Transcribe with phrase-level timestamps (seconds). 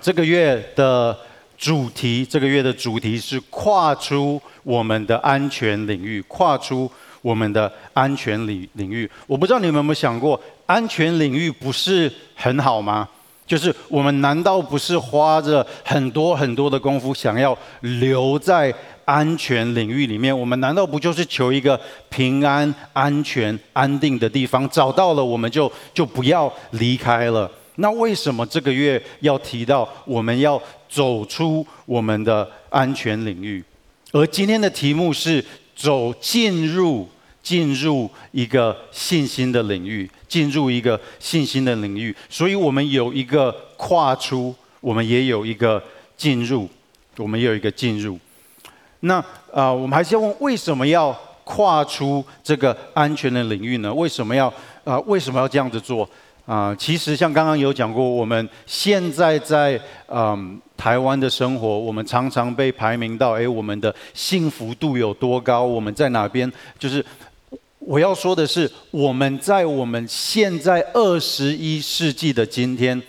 [0.00, 1.16] 这个月的
[1.56, 6.90] 主题，这个月的主题是跨出我们的安全领域，跨出
[7.22, 9.10] 我们的安全领领域。
[9.26, 13.08] 我不知道你们有没有想过，安全领域不是很好吗？
[13.46, 18.72] 就是我们难道不是花着很多很多的功夫，想要留在
[19.06, 20.38] 安全领域里面？
[20.38, 21.80] 我们难道不就是求一个
[22.10, 24.68] 平安、安全、安定的地方？
[24.68, 27.50] 找到了，我们就就不要离开了。
[27.80, 33.62] 那为什么这个月要提到我们要走出我们的安全领域？
[34.12, 35.44] 而今天的题目是
[35.76, 37.08] 走进入
[37.40, 42.14] 进入一个信心的领域，进入一个信心的领域。
[42.28, 45.82] 所以我们有一个跨出，我们也有一个
[46.16, 46.68] 进入，
[47.16, 48.18] 我们也有一个进入。
[49.00, 49.18] 那
[49.52, 53.94] 啊、呃，我们还是要问，为什么要跨出这个安全的领域呢？
[53.94, 54.48] 为什么要
[54.82, 55.00] 啊、呃？
[55.02, 56.08] 为什么要这样子做？
[56.48, 65.62] 啊，其实像刚刚有讲过，我们现在在嗯台湾的生活，我们常常被排名到，哎，我们的幸福度有多高？
[65.62, 66.50] 我们在哪边？
[66.78, 67.04] 就是
[67.80, 73.02] 我要说的是，我们在我们现在二十一世纪的今天，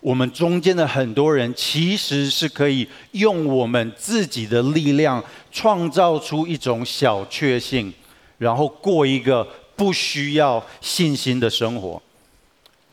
[0.00, 7.92] 我们中间的很多人其实是可以用我们自己的力量创造出一种小确幸，
[8.38, 12.00] 然后过一个不需要信心的生活。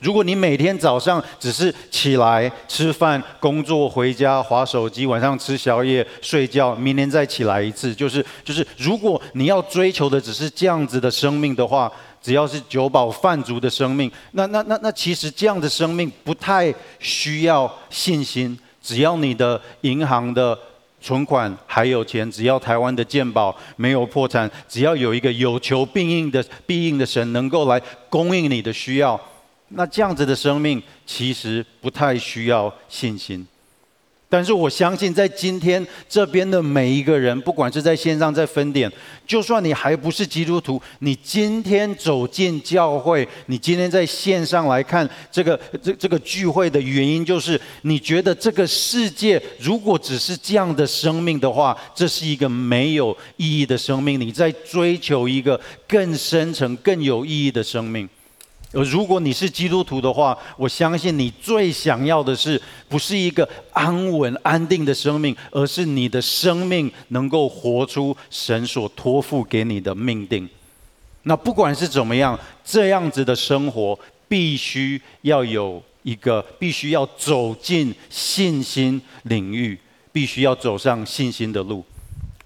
[0.04, 11.90] 如果你每天早上只是起来吃饭、工作、回家、划手机，晚上吃宵夜、睡觉，明天再起来一次，就是就是，如果你要追求的只是这样子的生命的话，
[12.22, 20.58] 只要是酒饱饭足的生命，那那那那其实这样的生命不太需要信心，只要你的银行的
[21.00, 29.20] 存款还有钱，只要台湾的健保没有破产，只要有一个有求必应的必应的神能够来供应你的需要。
[29.76, 33.46] 那这样子的生命其实不太需要信心，
[34.30, 38.92] 但是我相信在今天这边的每一个人，不管是在线上在分点，
[39.28, 58.08] 就算你还不是基督徒，你今天走进教会，你今天在线上来看这个这这个聚会的原因，就是你觉得这个世界如果只是这样的生命的话，这是一个没有意义的生命，你在追求一个更深层、更有意义的生命。
[58.74, 70.50] 而如果你是基督徒的话，我相信你最想要的是，不是一个安稳安定的生命，而是你的生命能够活出神所托付给你的命定。
[71.24, 73.98] 那不管是怎么样，这样子的生活
[74.28, 79.78] 必须要有一个，必须要走进信心领域，
[80.12, 81.86] 必须要走上信心的路。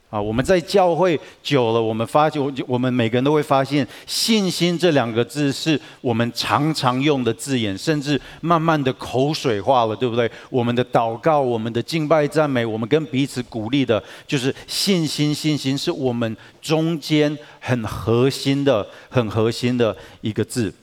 [0.10, 10.32] 啊，我们在教会久了，我们发现，我们每个人都会发现，信心这两个字是我们常常用的字眼，甚至慢慢的口水化了，对不对？
[10.50, 15.36] 我们的祷告，我们的敬拜赞美，我们跟彼此鼓励的，就是信心。
[15.36, 20.74] 信心是我们中间很核心的、很核心的一个字，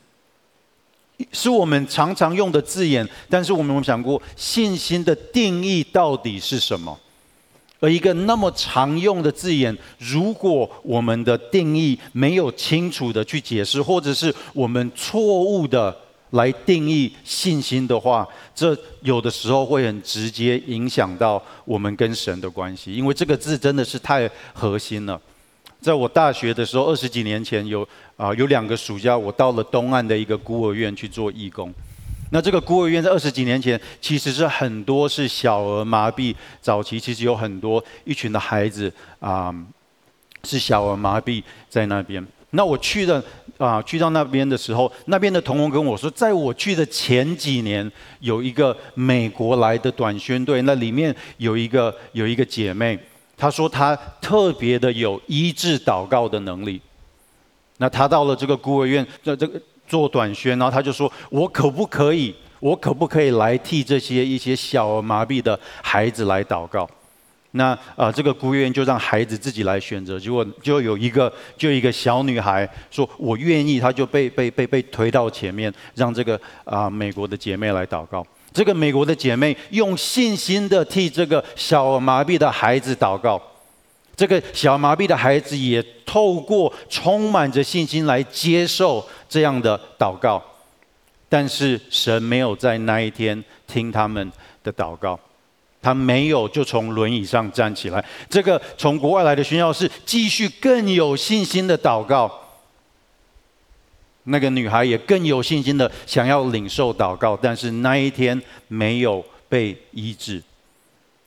[1.32, 3.08] 是我们常常用的字眼。
[3.30, 7.00] 但是我们有想过，信心的定义到底是什么？
[7.84, 15.94] 而一个那么常用的字眼，如果我们的定义没有清楚的去解释，或者是我们错误的
[16.30, 25.20] 来定义信心的话，这有的时候会很直接影响到我们跟神的关系，因为这个字真的是太核心了。
[25.78, 27.86] 在我大学的时候，二十几年前有
[28.16, 31.70] 啊有两个暑假，我到了东岸的一个孤儿院去做义工。
[32.34, 39.54] 那这个孤儿院在二十几年前，其实是很多是小儿麻痹，早期其实有很多一群的孩子啊、
[40.42, 42.26] 是小儿麻痹在那边。
[42.50, 43.22] 那我去的
[43.56, 52.98] 啊、去到那边的时候，那边的同工跟我说，在我去的前几年，有一个美国来的短宣队，那里面有一个有一个姐妹，
[53.36, 56.80] 她说她特别的有医治祷告的能力。
[57.76, 59.62] 那她到了这个孤儿院，这这个。
[59.86, 62.34] 做短宣，然后他就说：“我可不可以？
[62.60, 66.88] 我可不可以来替这些一些小儿麻痹的孩子来祷告？”
[67.56, 67.78] 那啊、
[68.08, 70.18] 呃，这个孤儿院就让孩子自己来选择。
[70.18, 78.26] 结果就有一个，就一个小女孩说：“我愿意。”她就被被被被推到前面，让这个啊、美国的姐妹来祷告。
[78.52, 83.40] 这个美国的姐妹用信心的替这个小儿麻痹的孩子祷告。
[84.16, 90.42] 这个小麻痹的孩子也透过充满着信心来接受这样的祷告，
[91.28, 94.30] 但是神没有在那一天听他们
[94.62, 95.18] 的祷告，
[95.82, 98.04] 他没有就从轮椅上站起来。
[98.30, 102.30] 这个从国外来的宣教士继续更有信心的祷告，
[104.24, 110.40] 那个女孩也更有信心的想要领受祷告，但是那一天没有被医治。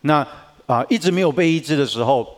[0.01, 0.25] 那
[0.65, 2.36] 啊，一直没有被医治的时候，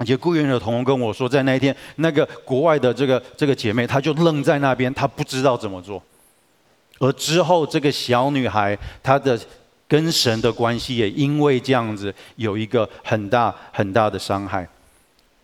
[0.00, 6.02] 而且雇员的同工跟我说，在那一天，那个国外的这个这个姐妹，她就愣在那边，她不知道怎么做。
[7.00, 9.38] 而之后，这个小女孩她的
[9.86, 14.66] 跟神的关系也因为这样子有一个很大很大的伤害。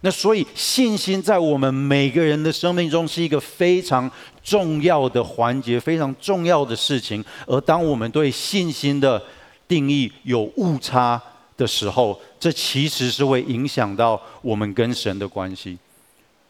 [0.00, 4.10] 那所以信心在我们每个人的生命中是一个非常
[4.42, 7.22] 重要的环节，非常重要的事情。
[7.46, 9.22] 而当我们对信心的
[9.68, 11.20] 定义有误差
[11.56, 15.78] 的时候，这其实是会影响到我们跟神的关系。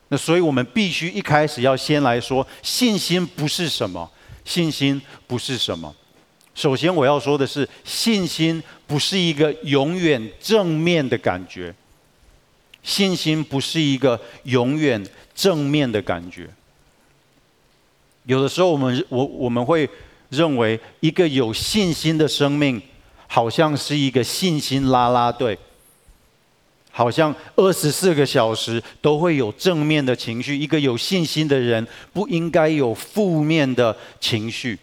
[0.09, 4.11] 那所以我们必须一开始要先来说，信心不是什么，
[4.45, 5.95] 信心不是什么。
[6.55, 11.75] 首先我要说的是，信心不是一个永远正面的感觉。
[12.83, 15.05] 信心不是一个永远
[15.35, 16.49] 正面的感觉。
[18.27, 19.89] 有的时候，我们我我们会
[20.31, 22.81] 认为，一个有信心的生命，
[23.27, 25.59] 好像是一个信心啦啦队，
[26.91, 30.57] 好像二十四个小时都会有正面的情绪。
[30.57, 34.79] 一个有信心的人，不应该有负面的情绪。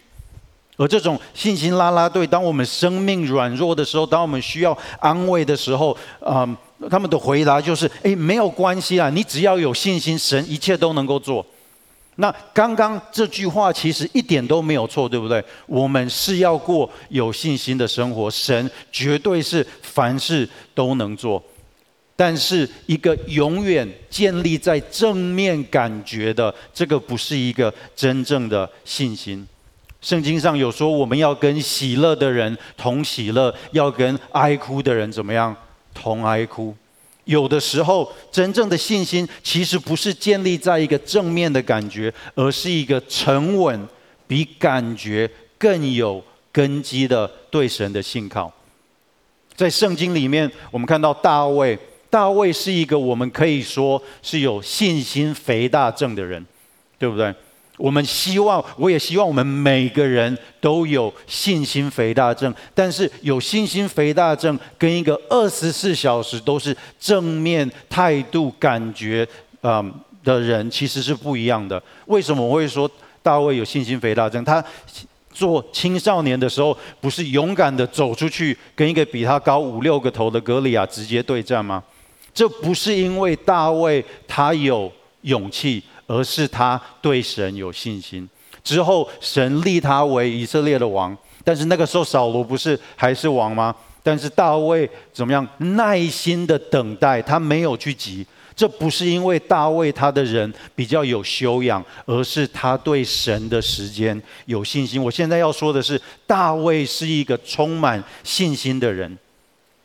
[0.76, 6.56] 而这种信心啦啦队，当我们生命软弱的时候，当我们需要安慰的时候，嗯，
[6.90, 11.46] 他们的回答就是：诶，没有关系啊，你只要有信心，神一切都能够做。
[12.16, 15.44] 那刚刚这句话其实一点都没有错，对不对？
[15.66, 21.42] 我们是要过有信心的生活，神绝对是凡事都能做。
[22.16, 29.44] 但是一个永远建立在正面感觉的，这个不是一个真正的信心。
[30.00, 35.56] 圣经上有说，我们要跟喜乐的人同喜乐，要跟哀哭的人怎么样？
[35.92, 36.72] 同哀哭。
[37.24, 43.88] 有的时候，真正的信心其实不是建立在一个正面的感觉，而是一个沉稳、
[44.26, 46.22] 比感觉更有
[46.52, 48.52] 根基的对神的信靠。
[49.56, 51.78] 在圣经里面，我们看到大卫，
[52.10, 56.44] 大卫是一个我们可以说是有信心肥大症的人，
[56.98, 57.32] 对不对？
[57.76, 62.54] 我们希望，我也希望我们每个人都有信心肥大症。
[62.72, 69.26] 但是有信心肥大症跟一个二十四小时都是正面态度感觉
[69.60, 69.92] 啊、嗯、
[70.22, 71.82] 的人其实是不一样的。
[72.06, 72.88] 为什么我会说
[73.22, 74.44] 大卫有信心肥大症？
[74.44, 74.64] 他
[75.32, 81.82] 做青少年的时候，不是勇敢的走出去跟一个比他高五六个头的歌利亚直接对战吗？
[82.32, 84.92] 这不是因为大卫他有
[85.22, 85.82] 勇气。
[86.06, 88.28] 而是他对神有信心，
[88.62, 93.74] 之后神立他为以色列的王，但是那个时候扫罗不是还是王吗？
[94.02, 95.46] 但是大卫怎么样？
[95.58, 98.26] 耐心的等待，他没有去急。
[98.56, 105.02] 这不是因为大卫他的人比较有修养，而是他对神的时间有信心。
[105.02, 109.18] 我现在要说的是，大卫是一个充满信心的人，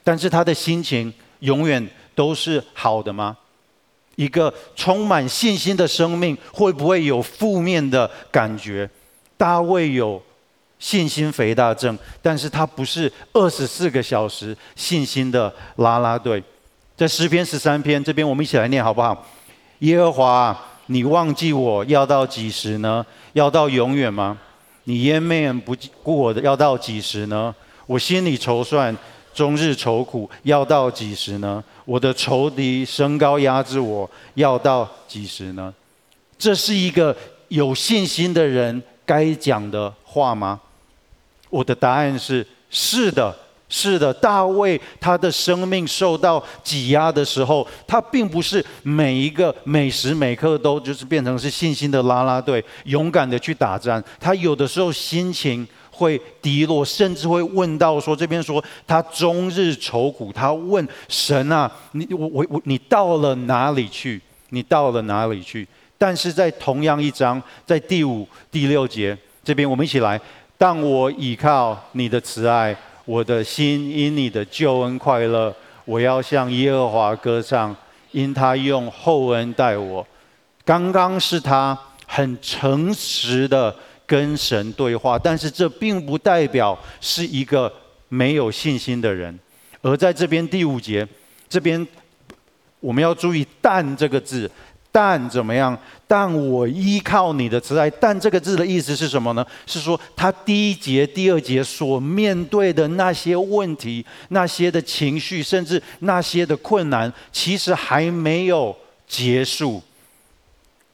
[0.03, 3.35] 但是他的心情永远都是好的吗？
[4.19, 8.89] 一个充满信心的生命会不会有负面的感觉？
[9.37, 10.21] 大卫有
[10.77, 16.43] 信心肥大症，但是他不是二十四个小时信心的拉拉队。
[16.97, 19.25] 在十篇十三篇这边，我们一起来念好不好？
[19.79, 23.05] 耶和华，你忘记我要到几时呢？
[23.31, 24.37] 要到永远吗？
[24.83, 25.73] 你掩面不
[26.03, 27.55] 顾我的要到几时呢？
[27.85, 28.93] 我心里筹算。
[29.31, 31.63] 终日愁苦，要到几时呢？
[31.89, 35.73] 我的仇敌升高压制我，要到几时呢？
[36.37, 37.15] 这是一个
[37.47, 40.59] 有信心的人该讲的话吗？
[41.49, 43.35] 我的答案是：是的，
[43.69, 44.13] 是的。
[44.13, 54.01] 大卫他的生命受到挤压的时候，他并不是每一个每时每刻都就是变成是信心的啦啦队，勇敢的去打仗。
[54.19, 55.67] 他有的时候心情。
[55.99, 64.21] 会低落，甚至会问到说：“这边说他终日愁苦，他问神啊，你我我我，你到了哪里去？
[64.51, 65.67] 你到了哪里去？”
[65.99, 70.19] 但是在同样一章，在第五、第六节这边，我们一起来
[70.57, 75.53] ：“当我倚靠你的慈爱，我的心因你的救恩快乐。
[75.83, 77.75] 我要向耶和华歌唱，
[78.11, 80.07] 因他用厚恩待我。”
[80.63, 81.77] 刚刚是他
[82.07, 83.75] 很诚实的。
[84.09, 87.71] 跟神对话，但是这并不代表是一个
[88.07, 89.37] 没有信心的人。
[89.83, 91.07] 而在这边第五节，
[91.47, 91.87] 这边
[92.79, 94.49] 我们要注意“但”这个字
[94.91, 95.77] ，“但”怎么样？
[96.07, 97.87] 但我依靠你的慈爱。
[97.87, 99.45] 但这个字的意思是什么呢？
[99.67, 108.75] 是说他第一节、第二节所面对的那些问题、那些的情绪，甚至那些的困难，其实还没有
[109.07, 109.79] 结束。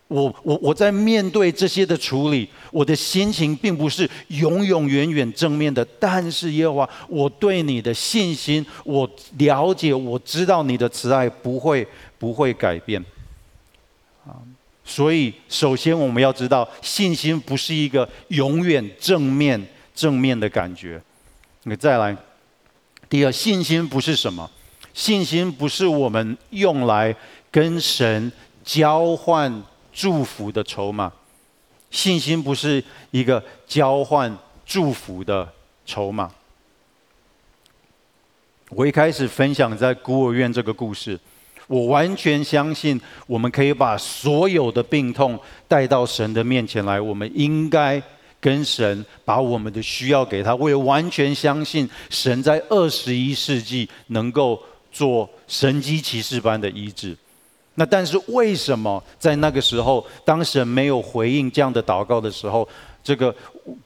[0.08, 5.84] 我我我在面对这些的处理，我的心情并不是永永远远正面的。
[6.00, 9.10] 但是耶和华，我对你的信心，我
[9.40, 11.86] 了解，我知道你的慈爱不会
[12.20, 13.04] 不会改变。
[14.28, 14.38] 啊，
[14.84, 19.60] 所以首先我们要知道，信心不是一个永远正面
[19.96, 21.02] 正面的感觉。
[21.64, 22.16] 你再来，
[23.10, 24.48] 第二，信心不是什么？
[24.94, 27.16] 信心不是我们用来
[27.50, 28.32] 跟神
[28.64, 29.64] 交换。
[29.96, 31.12] 祝福的筹码，
[31.90, 35.50] 信心不是一个交换祝福的
[35.86, 36.30] 筹码。
[38.70, 41.18] 我一开始分享在孤儿院这个故事，
[41.68, 47.00] 我完全相信我们可以把所有的病痛带到神的面前来。
[47.00, 48.02] 我们应该
[48.42, 50.54] 跟神把我们的需要给他。
[50.54, 54.62] 我也完全相信神在二十一世纪能够
[54.92, 57.16] 做神机骑士般的医治。
[57.76, 62.68] 那但是为什么在那个时候，当神没有回应这样的祷告的时候，
[63.04, 63.36] 这个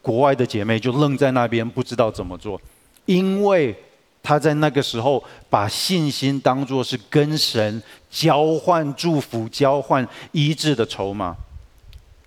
[0.01, 2.61] 国外的姐妹就愣在那边，不知道怎么做？
[3.05, 3.75] 因为
[4.21, 7.81] 她在那个时候把信心当作是跟神
[8.11, 11.35] 交换祝福、交换医治的筹码。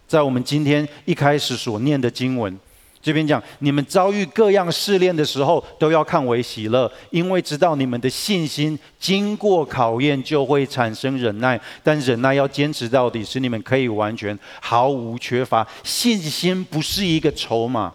[0.08, 2.58] 在我们今天一开始所念的经文。
[3.02, 11.60] 这边讲，你们遭遇各样试炼的时候，都要看为喜乐，因为知道你们的信心经过考验，就会产生忍耐。
[11.82, 15.66] 但忍耐要坚持到底，使你们可以完全毫无缺乏。
[15.82, 17.92] 信心不是一个筹码，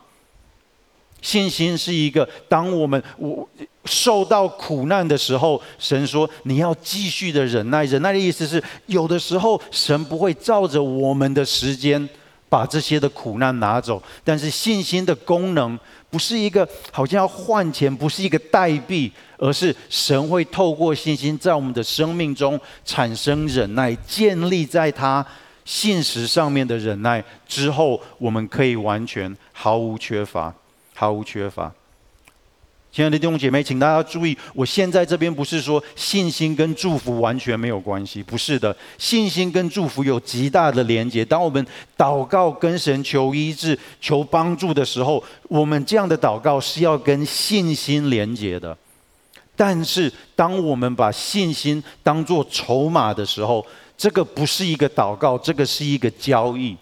[1.21, 3.47] 信心是一个，当我们我
[3.85, 7.85] 受到苦难的时候，神说你要继续的忍耐。
[7.85, 12.09] 忍耐的意思是，有的时候神不会照着我们的时间。
[12.49, 15.77] 把这些的苦难拿走，但是信心的功能
[16.09, 25.25] 不是一个好像要换钱，不是一个代币，而是神会透过信心在我们的生命中产生忍耐，建立在他
[25.65, 30.53] 信实上面的忍耐之后，我们可以完全毫无缺乏，
[30.93, 31.71] 毫无缺乏。
[32.97, 41.23] 亲爱的弟兄姐妹，请大家注意，我现在这边不是说信心跟祝福完全没有关系，不是的，信心跟祝福有极大的连接。
[41.23, 41.63] 当我们
[41.95, 48.75] 祷告跟神求医治、求帮助的时候，我们这样的祷告是要跟信心连接的。
[49.55, 53.63] 但是，当我们把信心当作筹码的时候，
[53.95, 56.75] 这个不是一个祷告，这个是一个交易。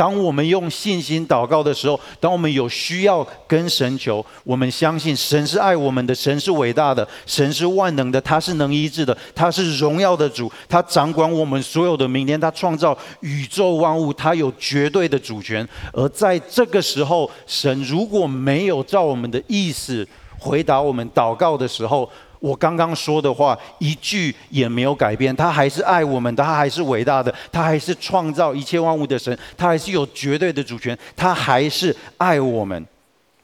[0.00, 15.68] 当我们用信心祷告的时候，当我们有需要跟神求，我们相信神是爱我们的，神是伟大的，神是万能的，他是能医治的，他是荣耀的主，他掌管我们所有的明天，他创造宇宙万物，他有绝对的主权。
[15.92, 32.86] 而在这个时候，神如果没有照我们的意思回答我们祷告的时候，我刚刚说的话一句也没有改变，他还是爱我们，他还是伟大的，他还是创造一切万物的神，他还是有绝对的主权，他还是爱我们，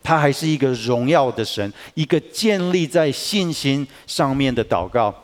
[0.02, 5.14] 他还是一个荣耀的神，一个建立在信心上面的祷告，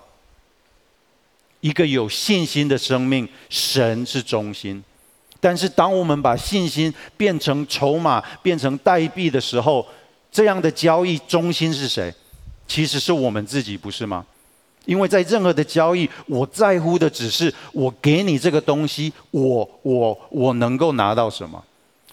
[1.61, 4.85] 一个有信心的生命，神是中心。
[5.41, 9.85] 但是当我们把信心变成筹码，变成代币的时候，
[10.31, 12.15] 这样的交易中心是谁？
[12.73, 14.25] 其实是我们自己，不是吗？
[14.87, 21.63] 因为在任何的交易，我在乎的只是我给你这个东西，我我我能够拿到什么。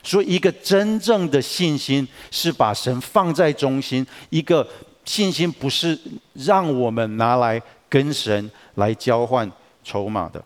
[0.04, 4.06] 所以，一个真正的信心是把神放在中心。
[4.32, 4.68] 一个
[5.06, 5.98] 信心不是
[6.34, 9.50] 让我们拿来跟神来交换
[9.82, 10.44] 筹码的。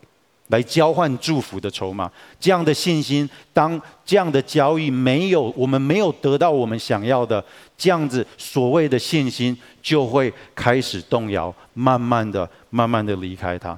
[0.48, 7.42] 来交换祝福的筹码，这样的信心，当这样的交易没有，我们没有得到我们想要的，
[7.78, 13.76] 这样子所谓的信心就会开始动摇，慢慢的、慢慢的离开它。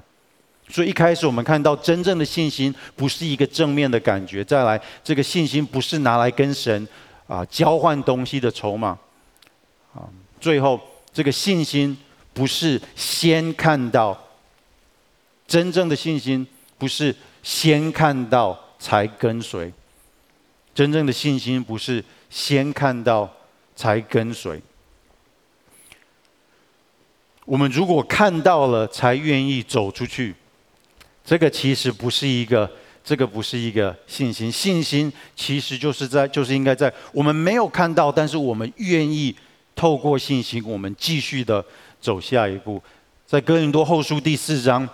[0.69, 6.89] 所以一开始我们看到真正的信心不是一个正面的感觉，再来这个信心不是拿来跟神
[7.29, 8.89] 啊交换东西的筹码，
[9.95, 10.03] 啊，
[10.41, 10.81] 最后
[11.13, 11.97] 这个信心
[12.35, 14.21] 不是先看到
[15.47, 16.45] 真正的信心。
[16.79, 19.73] 不是先看到才跟随，
[20.75, 23.33] 真正的信心不是先看到
[23.75, 24.61] 才跟随。
[27.45, 30.35] 我们如果看到了才愿意走出去，
[31.25, 32.71] 这个其实不是一个，
[33.03, 34.53] 这个不是一个信心。
[34.53, 39.35] 信心其实就是在，就是应该在我们没有看到，但是我们愿意
[39.75, 41.65] 透过信心，我们继续的
[42.01, 42.83] 走下一步。
[43.25, 44.87] 在哥林多后书第四章。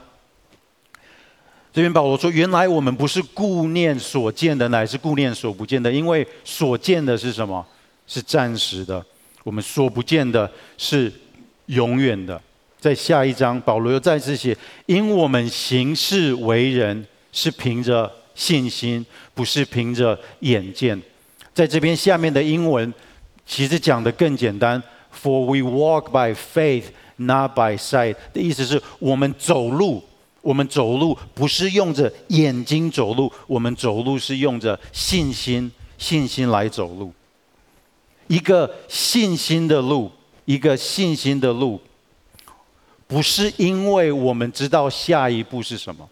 [1.72, 5.90] 这边保罗说：“原来我们不是顾念所见的，乃是顾念所不见的。
[5.90, 7.64] 因为所见的是什么？
[8.06, 9.02] 是暂时的；
[9.42, 11.10] 我们所不见的是
[11.66, 12.38] 永远的。”
[12.78, 14.54] 在下一章，保罗又再次写
[14.86, 21.00] ：“因我们行事为人是凭着信心，不是凭着眼见。
[21.54, 22.92] 在这边下面的英文，
[23.46, 24.82] 其实讲得更简单
[25.22, 26.86] ：For we walk by faith,
[27.16, 28.16] not by sight。
[28.34, 30.02] 的意思是我们走路，
[30.42, 37.12] 我们走路不是用着眼睛走路，我们走路是用着信心，信心来走路。
[38.26, 40.10] 一个信心的路，
[40.44, 41.80] 一个信心的路，
[43.06, 46.08] 不是因为我们知道下一步是什么。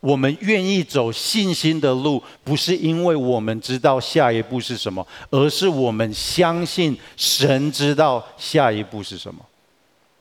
[0.00, 9.44] 我们愿意走信心的路，不是因为我们知道下一步是什么，而是我们相信神知道下一步是什么。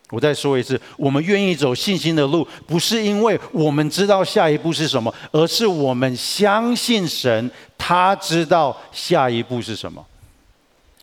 [0.09, 10.03] 我再说一次，我们愿意走信心的路，不是因为我们知道下一步是什么，而是我们相信神，他知道下一步是什么。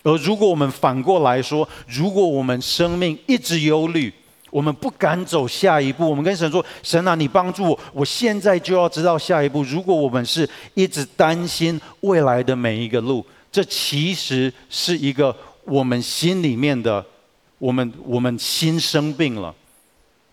[0.02, 4.12] 而如果我们反过来说，如果我们生命一直忧虑，
[4.50, 15.34] 我们不敢走下一步，我们跟神说：“神啊，你帮助我，我现在就要知道下一步。”如果我们是一直担心未来的每一个路，这其实是一个
[15.64, 17.04] 我们心里面的，
[17.58, 19.54] 我们我们心生病了，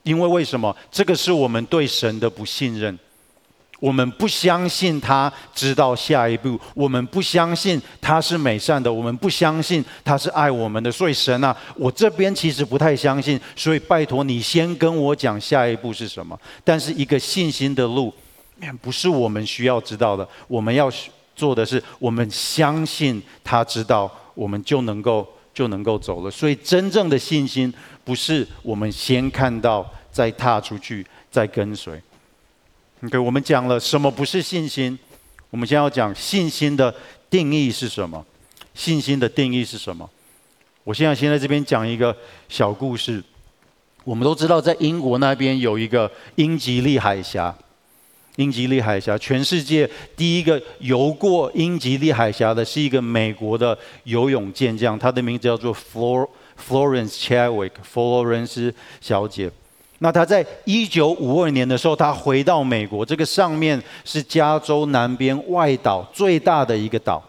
[0.04, 0.76] 因为为什么？
[0.92, 2.98] 这个是我们对神的不信任。
[3.80, 10.90] 我们不相信他知道下一步，我们不相信他是美善的，我们不相信他是爱我们的。
[10.90, 16.40] 所以神啊，我这边其实不太相信，所以拜托你先跟我讲下一步是什么。
[16.64, 18.14] 但是一个信心的路，
[18.82, 20.90] 不是我们需要知道的，我们要
[21.36, 26.32] 做的是，我们相信他知道，我们就能够就能够走了。
[26.32, 32.02] 所以真正的信心，不是我们先看到再踏出去，再跟随。
[33.04, 34.98] OK，我们讲了什么不是信心，
[35.50, 36.94] 我们先要讲信心的
[37.30, 38.26] 定义是什么？
[38.74, 40.10] 信心的定义是什么？
[40.84, 42.16] 我现在先在这边讲一个
[42.50, 43.24] 小故事。
[44.04, 47.56] 我们都知道，在英国那边有一个英吉利海峡。
[48.38, 56.28] 英吉利海峡，全世界第一个游过英吉利海峡的是一个美国的游泳健将，他的名字叫做 Flor
[56.68, 59.52] Florence Chadwick，佛罗伦斯小姐。
[60.00, 63.06] 那他在一九五二年的时候，他回到美国。
[63.06, 67.24] 这个上面是加州南边外岛最大的一个岛，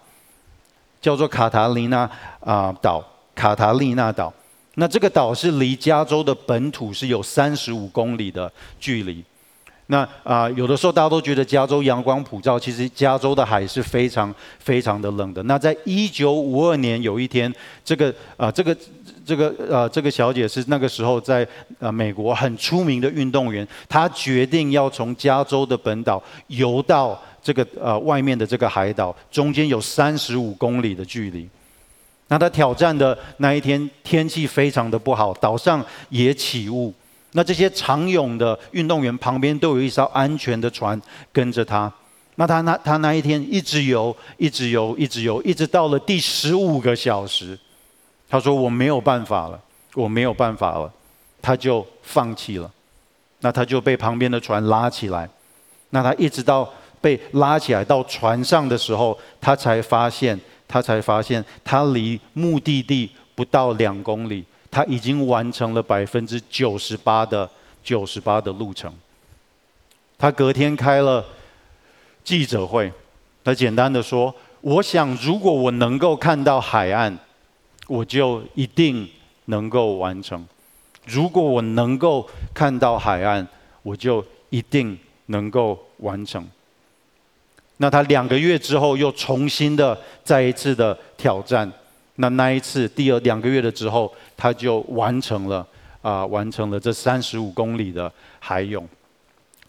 [1.00, 3.04] 叫做卡塔利纳啊岛。
[3.34, 4.32] 卡塔利纳岛。
[4.76, 9.22] 那这个岛是离加州的本土是有三十五公里的距离。
[9.86, 15.42] 那啊，有的时候大家都觉得加州阳光普照，其实加州的海是非常非常的冷的。
[15.42, 17.52] 那在一九五二年有一天，
[17.84, 18.76] 这个啊这个。
[19.26, 31.48] 这个呃，这个小姐是那个时候在呃美国很出名的运动员，她决定要从加州的本岛游到这个呃外面的这个海岛，中间有三十五公里的距离。
[32.28, 36.92] 那她挑战的那一天天气非常的不好，岛上也起雾。
[37.36, 41.00] 那这些长泳的运动员旁边都有一艘安全的船
[41.32, 41.92] 跟着他。
[42.36, 47.58] 那他那他那一天一直游，一直游，一直游，一直到了第十五个小时。
[48.28, 49.60] 他说：“我没有办法了，
[49.94, 50.92] 我没有办法了。”
[51.42, 52.70] 他就放弃了。
[53.40, 55.28] 那他就被旁边的船拉起来。
[55.90, 56.68] 那他一直到
[57.00, 64.44] 被拉起来到船上的时候，他才发现，他才发现，他离目的地不到两公里，
[64.74, 67.48] 他已经完成了百分之九十八的
[67.82, 68.92] 九十八的路程。
[70.18, 71.24] 他隔天开了
[72.24, 72.92] 记者会，
[73.44, 77.16] 他简单的说：“我想，如果我能够看到海岸。”
[77.86, 79.06] 我就一定
[79.44, 80.42] 能够完成。
[81.04, 83.46] 如果我能够看到海岸，
[83.82, 86.48] 我就一定能够完成。
[87.76, 91.70] 那他两个月之后又重新的再一次的挑战。
[92.16, 95.66] 那那一次第二两个月的之后，他就完成了
[96.02, 98.86] 啊、完成了这三十五公里的海泳。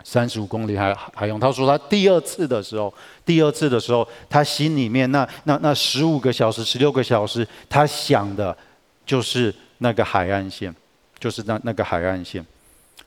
[0.04, 2.94] 三十五公里海海泳，他说他第二次的时候，
[3.26, 8.56] 第二次的时候，他心里面那那那十五个小时、十六个小时，他想的，
[9.04, 10.72] 就是那个海岸线，
[11.18, 12.46] 就是那那个海岸线。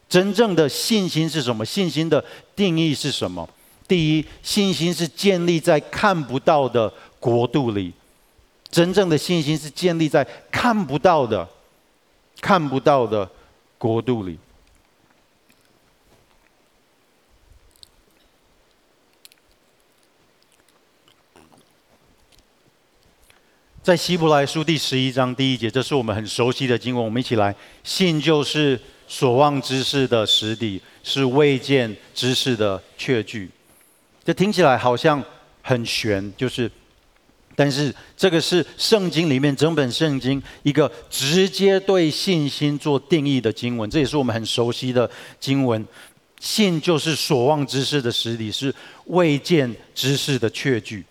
[0.08, 1.64] 真正的信心是什么？
[1.64, 2.24] 信心的
[2.56, 3.48] 定义是什么？
[3.86, 7.92] 第一，信心是建立在看不到的国度里。
[8.70, 11.48] 真正的信心是建立在看不到的、
[12.40, 13.28] 看不到的
[13.78, 14.38] 国度里。
[23.82, 27.54] 在希伯来书第十一章第一节，这是我们很熟悉的经文，我们一起来。
[27.82, 33.50] 信就是所望之事的实底，是未见之事的确据。
[34.22, 35.24] 这听起来好像
[35.62, 36.70] 很玄，就是，
[37.58, 45.84] 但是这个是圣经里面整本圣经一个直接对信心做定义的经文，这也是我们很熟悉的经文。
[46.38, 48.72] 信就是所望之事的实底，是
[49.06, 51.04] 未见之事的确据。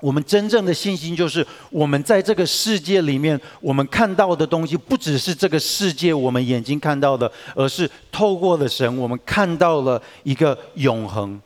[0.00, 11.40] 我们真正的信心，就是我们在这个世界里面，我们看到的东西，不只是这个世界我们眼睛看到的，而是透过了神，我们看到了一个永恒。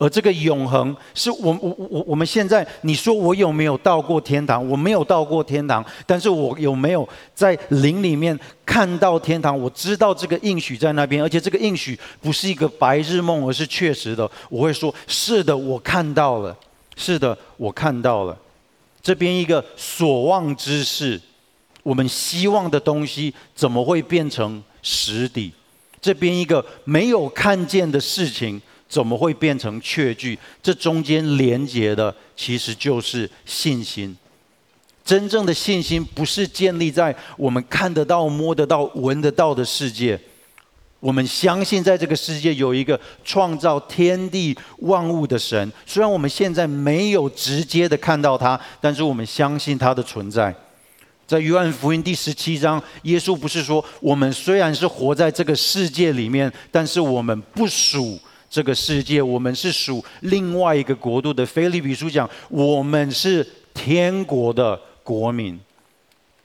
[0.00, 4.66] 而这个永恒，是我我我我们现在，你说我有没有到过天堂？
[4.66, 9.56] 我没有到过天堂，但是我有没有在灵里面看到天堂？
[9.60, 14.28] 我知道这个应许在那边，而且这个应许不是一个白日梦，而是确实的。
[14.48, 16.56] 我会说，是的，我看到了。
[16.96, 18.34] 是的，我看到了。
[19.02, 21.20] 这边一个所望之事，
[21.82, 25.52] 我们希望的东西，怎么会变成实底？
[26.00, 28.58] 这边一个没有看见的事情。
[28.90, 30.36] 怎么会变成确据？
[30.60, 34.14] 这中间连接的其实就是信心。
[35.04, 40.18] 真正的信心不是建立在我们看得到、摸得到、闻得到的世界。
[40.98, 45.72] 我们相信在这个世界有一个创造天地万物的神。
[45.86, 50.54] 虽然我们现在没有直接的看到他，但是我们相信他的存在。
[51.26, 58.18] 在约翰福音第十七章，耶稣不是说：我们虽然是活在这个世界里面，但是我们不属。
[58.50, 61.46] 这个世界，我们是属另外一个国度的。
[61.46, 65.56] 腓利比书讲，我们是天国的国民，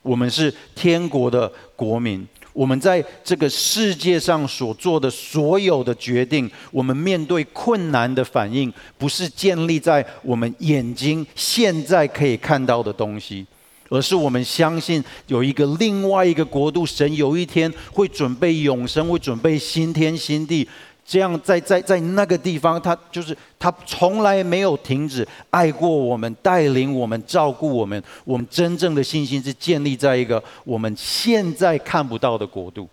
[0.03, 2.25] 我们是天国的国民。
[2.53, 13.45] 我们在这个世界上所做的所有的决定，我们面对困难的反应，不是建立在我们眼睛现在可以看到的东西，
[13.89, 20.65] 而是我们相信有一个另外一个国度，神有一天会准备永生，会准备新天新地。
[21.07, 28.01] 这样在在在那个地方，他就是他从来没有停止爱过我们，带领我们，照顾我们。
[28.23, 32.89] 我们真正的信心是建立在一个我们现在看不到的国度。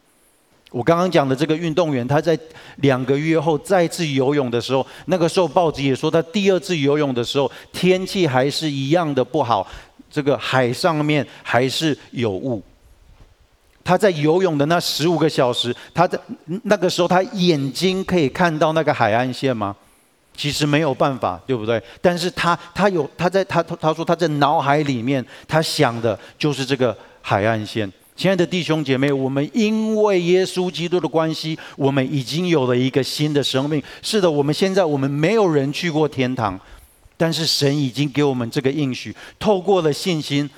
[0.71, 2.39] 我刚刚讲的这个运动员，他在
[2.77, 9.67] 两个月后再次游泳的时候，那个时候报纸也说他第二次游泳的时候，天气还是一样的不好，
[10.11, 12.63] 这个海上面还是有雾。
[13.85, 16.19] 他在游泳的那十五个小时，他在
[16.65, 19.75] 那个时候，他眼睛可以看到那个海岸线吗？
[20.35, 21.83] 其实没有办法，对不对？
[22.01, 27.91] 但是他他有他在他他说他在脑海里面，他想的就是这个海岸线。
[28.17, 33.83] 亲爱的弟兄姐妹，我们因为耶稣基督的关系，我们已经有了一个新的生命。
[34.01, 36.59] 是的，我们现在我们没有人去过天堂，
[37.17, 40.49] 但是神已经给我们这个应许，透过了信心。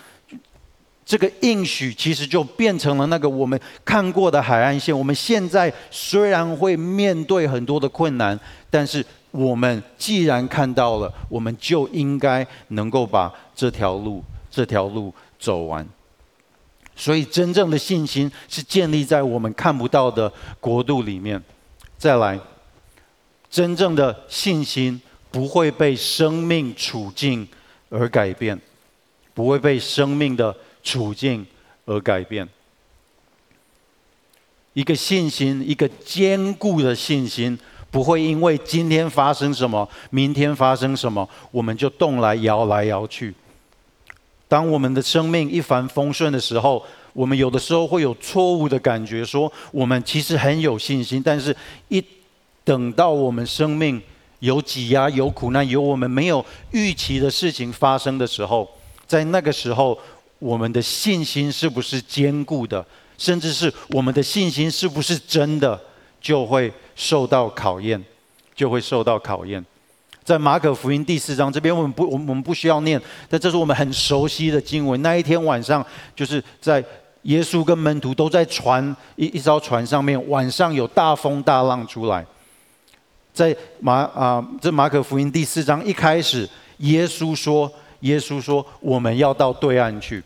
[1.07, 4.99] 这个应许其实就变成了那个我们看过的海岸线。
[4.99, 8.39] 我们现在虽然会面对很多的困难，
[8.71, 15.87] 但是我们既然看到了，我们就应该能够把这条路这条路走完。
[16.97, 21.43] 所以，真正的信心是建立在我们看不到的国度里面。
[21.99, 22.41] 再来，
[23.51, 24.99] 真正的信心
[25.31, 27.47] 不会被生命处境
[27.91, 28.59] 而改变，
[29.35, 30.57] 不会被生命的。
[30.85, 31.45] 处境
[31.87, 32.47] 而改变，
[34.75, 37.59] 一个信心，一个坚固的信心，
[37.91, 43.35] 不会因为今天发生什么，明天发生什么，我们就动来摇来摇去。
[44.47, 51.57] 当我们的生命一帆风顺的时候，我们有的时候会有错误的感觉，说我们其实很有信心，但是
[51.89, 52.05] 一
[52.63, 54.01] 等到我们生命
[54.41, 58.69] 有挤压、有苦难、有我们没有预期的事情发生的时候，
[59.07, 59.99] 在那个时候。
[60.45, 62.85] 我们的信心是不是坚固的，
[63.17, 65.81] 甚至是我们的信心是不是真的，
[66.21, 67.99] 就会受到考验，
[68.55, 69.65] 就会受到考验。
[70.23, 75.01] 在马可福音第四章这边，我们不，我们不需要念，但这是我们很熟悉的经文。
[75.01, 75.83] 那一天晚上，
[76.15, 76.85] 就是在
[77.23, 82.23] 耶稣跟门徒都在船一一艘船上面，晚上有大风大浪出来。
[83.33, 86.47] 在马啊，这马可福音第四章一开始，
[86.79, 90.23] 耶稣说，耶稣说，我们要到对岸去。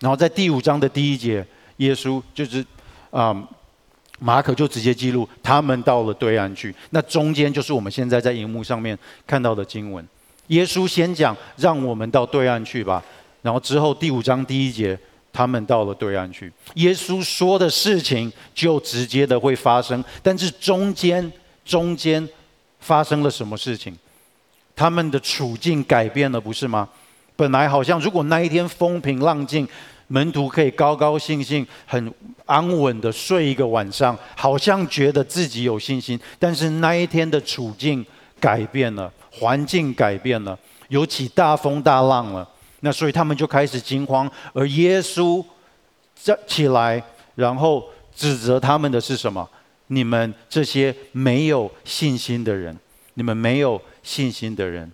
[0.00, 1.46] 然后在第五章的第一节，
[1.78, 2.60] 耶稣就是
[3.10, 3.48] 啊、嗯，
[4.18, 6.74] 马可就直接记录他们到了对岸去。
[6.90, 10.06] 那中间就是我们现在在荧幕上面看到的经文。
[10.48, 13.02] 耶稣先讲让我们到对岸去吧，
[13.42, 14.98] 然后之后第五章第一节，
[15.32, 16.52] 他们到了对岸去。
[16.74, 21.32] 耶稣说的事情就直接的会发生，但是中间
[21.64, 22.28] 中间
[22.80, 23.96] 发生了什么事情？
[24.76, 26.88] 他们的处境改变了，不是吗？
[27.36, 29.68] 本来好像，如果那一天风平浪静，
[30.08, 32.12] 门徒可以高高兴兴、很
[32.46, 36.18] 安稳的睡一个晚上，好像觉得自己有信心。
[36.38, 38.04] 但是那一天的处境
[38.40, 42.48] 改变了，环境改变了，有起大风大浪了。
[42.80, 45.44] 那所以他们就开始惊慌，而耶稣
[46.14, 47.02] 站起来，
[47.34, 49.48] 然后指责他们的是什么？
[49.88, 52.76] 你们这些没有信心的人，
[53.14, 54.90] 你们没有信心的人。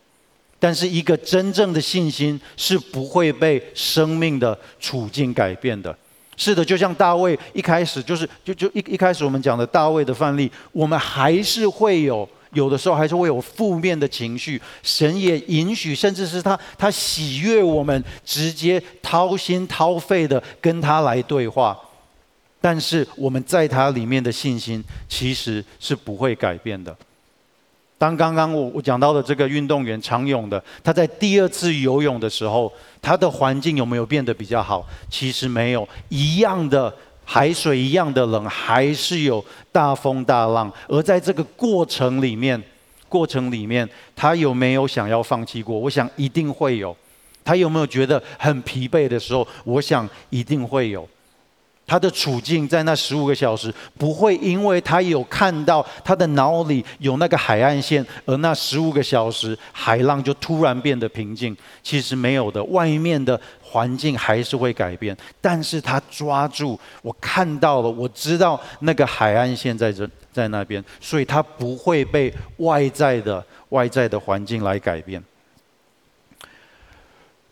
[0.65, 5.93] 但是，一个真正的信心是不会被生命的处境改变的。
[6.37, 14.63] 是的，就像大卫一开始就是就就一一开始我们讲的大卫的范例，我们还是会有有的时候还是会有负面的情绪。
[14.85, 21.77] 神也允许，甚至是他他喜悦我们直接掏心掏肺的跟他来对话。
[22.61, 26.97] 但是我们在他里面的信心其实是不会改变的。
[28.03, 34.85] 当刚刚我我讲到的这个运动员长泳的，他在第二次游泳的时候，他的环境有没有变得比较好？
[35.09, 36.93] 其实没有，一样的
[37.25, 40.69] 海水一样的冷，还是有大风大浪。
[40.89, 42.61] 而在这个过程里面，
[43.09, 45.79] 过程里面，他有没有想要放弃过？
[45.79, 46.97] 我想一定会有。
[47.45, 49.47] 他有没有觉得很疲惫的时候？
[49.63, 51.09] 我想一定会有。
[51.93, 61.55] 他的处境在那十五个小时不会因为他有看到他的脑里有那个海岸线，而那十五个小时海浪就突然变得平静。
[61.83, 65.15] 其实没有的，外面的环境还是会改变。
[65.39, 75.23] 但是他抓住，我看到了，我知道那个海岸线在这，在那边，所以他不会被外在的外在的环境来改变。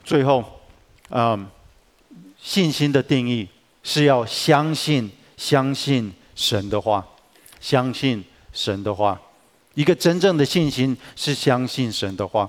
[0.03, 0.43] 最后，
[1.11, 1.47] 嗯，
[2.39, 3.47] 信心的定义。
[3.83, 7.07] 是要相信，相信神的话，
[7.61, 9.21] 相信神的话。
[9.75, 12.49] 一个真正的信心是相信神的话。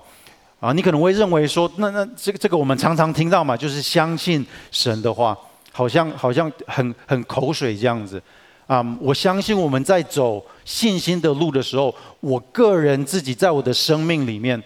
[0.60, 5.38] 啊，你可能会认为说，那那这个这个我们常常听到嘛，就是相信神的话，
[5.72, 8.22] 好像好像很很口水这样子。
[8.68, 14.62] 啊，我相信我们在走信心的路的时候，我个人自己在我的生命里面，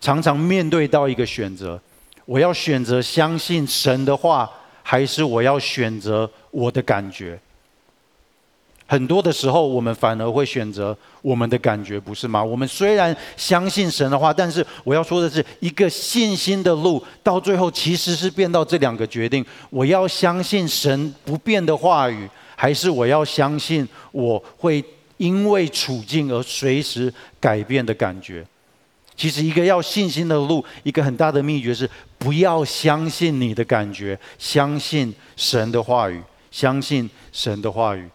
[0.00, 1.80] 常常面对到一个选择，
[2.24, 4.50] 我要选择相信神的话。
[4.88, 7.36] 还是我要选择我的感觉？
[8.86, 12.40] 很多的时候，我们反而会选择我们的感觉，不是吗？
[12.40, 24.84] 我们虽然相信神的话，但是我要说的是，一个信心的路，到最后其实是变到这两个决定：我要相信神不变的话语，还是我要相信我会
[25.16, 28.46] 因为处境而随时改变的感觉？
[29.16, 38.08] 其实，一个要信心的路，一个很大的秘诀是不要相信你的感觉，相信神的话语，相信神的话语。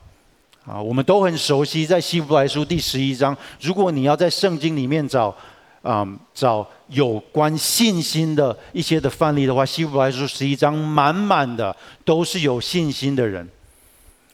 [0.65, 5.35] 啊，我们都很熟悉，在希伯来书第十一章，如果你要在圣经里面找，
[5.83, 13.47] 嗯，找有关信心的一些的范例的话，希伯来书十一章满满的都是有信心的人。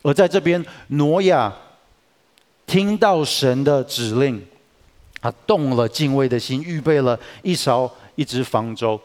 [0.02, 1.54] 而在这边，挪亚
[2.66, 4.46] 听到神的指令。
[5.20, 8.98] 他动了敬畏的心，预备了一艘一只方舟。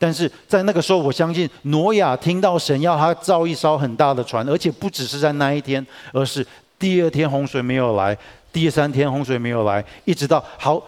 [0.00, 6.44] 但是在那个时候，我相信挪亚听到神要他造一艘很大的船，而且不只是在那一天，而是
[6.78, 8.16] 第二天洪水没有来，
[8.50, 10.82] 第三天洪水没有来，一直到好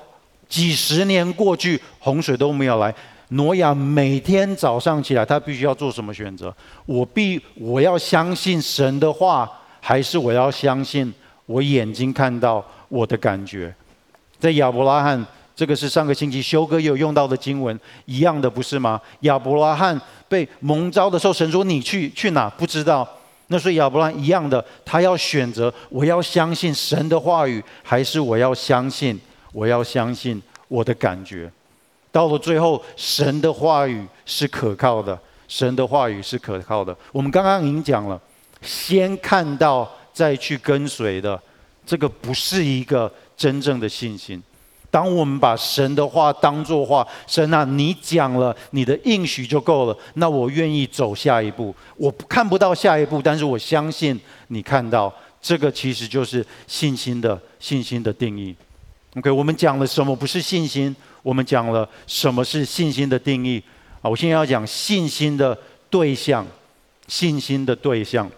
[0.49, 2.95] 几十年过去，洪水都没有来。
[3.29, 6.55] 挪亚每天早上起来，他必须要做什么选择？
[6.87, 11.13] 我必我要相信神的话，还是我要相信
[11.45, 13.75] 我眼睛看到我的感觉？
[14.39, 19.01] 在亚伯拉罕，这个是上个星期修哥也有用到的经文，一样的不是吗？
[19.21, 22.49] 亚伯拉罕被蒙召的时候，神说你去去哪？
[22.51, 23.07] 不知道。
[23.49, 29.21] 那所以亚伯拉罕一样的，他要选择，我要相信神的话语，还是我要相信，
[29.53, 31.51] 我要相信我的感觉。
[32.11, 36.97] 到了最后，神的话语是可靠的，神的话语是可靠的。
[37.13, 38.19] 我们刚刚已经讲了，
[38.63, 41.39] 先看到再去跟随的，
[41.85, 43.13] 这个不是一个。
[43.35, 44.41] 真正的信心，
[44.93, 49.99] 当我们把神的话当作话，神啊，你讲了，你的应许就够了。
[50.17, 51.75] 那我愿意走下一步。
[51.97, 55.11] 我看不到下一步，但是我相信你看到。
[55.41, 58.55] 这个其实就是信心的信心的定义。
[59.17, 60.95] OK，我们讲了什么不是信心？
[61.23, 63.61] 我们讲了什么是信心的定义？
[64.03, 65.57] 啊，我现在要讲信心的
[65.89, 66.47] 对象，
[67.09, 68.31] 信心的对象。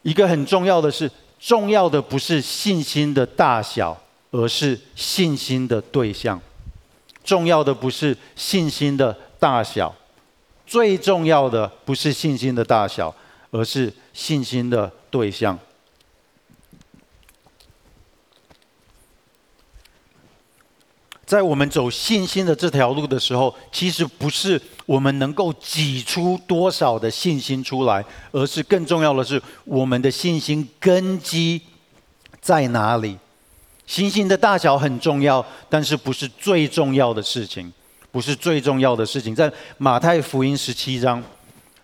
[0.00, 1.10] 一个很重要的是。
[1.38, 3.96] 重要的不是信心的大小，
[4.30, 6.40] 而是信心的对象。
[7.24, 9.94] 重要的不是信心的大小，
[10.66, 13.14] 最重要的不是信心的大小，
[13.50, 15.58] 而是信心的对象。
[21.28, 31.60] 在我们走信心的这条路的时候，其实不是我们能够挤出多少的信心出来，而是更重要的是我们的信心根基
[32.40, 33.18] 在哪里。
[33.86, 37.70] 信心的大小很重要，但是不是最重要的事情，
[38.10, 39.34] 不是最重要的事情。
[39.34, 41.22] 在马太福音十七章，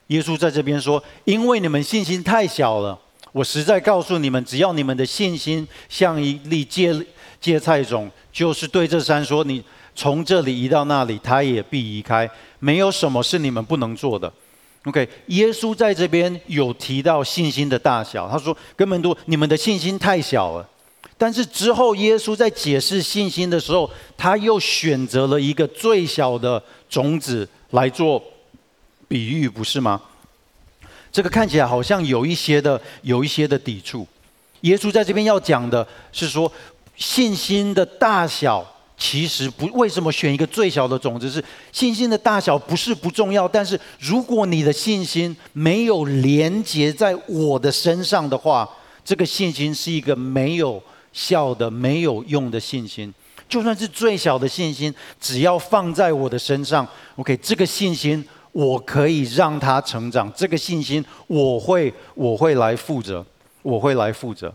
[0.06, 2.98] 耶稣在这边说：“因为你们信心太小了。”
[3.32, 7.04] 我实在告诉你们，只要你们的信心像一粒芥
[7.44, 9.62] 芥菜种，就是对这山说：“你
[9.94, 12.28] 从这里移到那里，它也必移开。
[12.58, 14.32] 没有什么是你们不能做的。”
[14.86, 20.66] OK，耶稣在这边有提到信心的大小，他说：“根本都你们的信心太小了。”
[21.18, 28.22] 但是之后耶稣在解释信心的时候，他又选择了一个最小的种子来做
[29.06, 30.00] 比喻，不是吗？
[31.12, 34.06] 这个看起来好像有一些的有一些的抵触。
[34.62, 36.50] 耶稣在这边要讲的是说，
[36.96, 38.64] 信心的大小
[38.96, 41.28] 其实不，为什么选一个最小的种子？
[41.28, 48.68] 是信心的大小不是不重要，但是如果你的信心没有连接在我的身上的话，
[49.04, 53.12] 这个信心是一个没有效的、没有用的信心。
[53.48, 58.24] 就算是最小的信心，只要放在我的身上，OK，这个信心。
[58.52, 63.26] 我可以让他成长，这个信心我会我会来负责，
[63.62, 64.54] 我会来负责。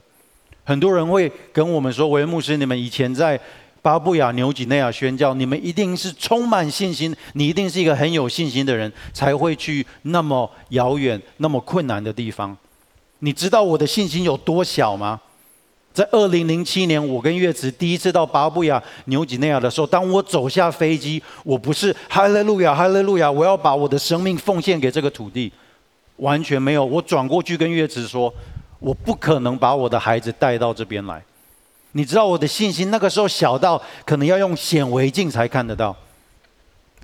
[0.70, 3.40] 很多人会跟我们说：“维牧师，你们以前在
[3.82, 12.56] 巴布亚纽几内亚宣教，你们一定是充满信心，你一定是一个很有信心的人，才会去那么遥远、那么困难的地方。
[13.18, 15.20] 你知道我的信心有多小吗？”
[15.92, 25.52] 在二零零七年，我跟月慈第一次到巴布亚纽几内亚的时候，当我走下飞机，我不是哈利路亚，哈利路亚，我要把我的生命奉献给这个土地，
[26.18, 26.86] 完全没有。
[26.86, 28.32] 我转过去跟月慈说，
[28.80, 31.24] 我不可能把我的孩子带到这边来。
[31.92, 35.96] 你知道我的信心那个时候小到可能要用显微镜才看得到。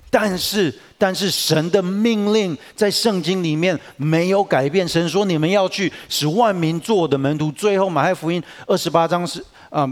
[0.08, 4.86] 但是，但是神的命令在圣经里面没有改变。
[4.86, 9.84] 神说：“你们要去使万民做我的门徒。”最后，马太福音二十八章是啊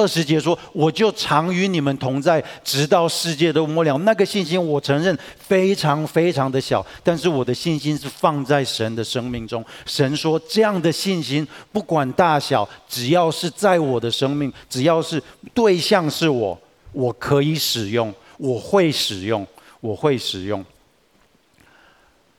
[0.00, 9.62] 二十节说：“我就常与你们同在，直到世界都末了。”那个信心，我承认非常非常的小，但是我的信心是放在神的生命中。
[9.84, 16.58] 神说：“这样的信心，不管大小，只要是在我的生命，只要是对象是我，
[16.92, 18.10] 我可以使用。”
[18.40, 19.46] 我会使用，
[19.80, 20.64] 我会使用。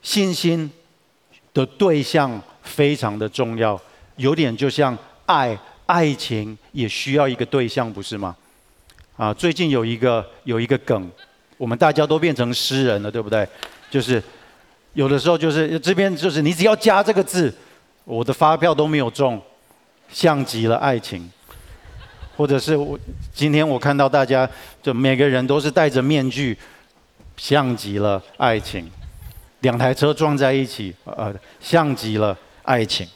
[0.02, 0.68] 信心
[1.54, 3.80] 的对象非常的重要，
[4.16, 8.36] 有点就像爱，爱情也需要一个对象，不是吗？
[9.16, 11.10] 啊，最近有一个有一个梗，
[11.58, 13.46] 我们大家都变成诗人了，对不对？
[13.90, 14.22] 就是
[14.94, 17.54] 有的时候就是这边就是你只要加这个字，
[18.04, 19.40] 我的发票都没有中，
[20.10, 21.30] 像极了爱情。
[22.34, 22.98] 或者是我
[23.34, 24.48] 今天我看到大家
[24.82, 26.56] 就每个人都是戴着面具，
[27.36, 28.90] 像极了爱情，
[29.60, 33.06] 两台车撞在一起，呃，像极了爱情。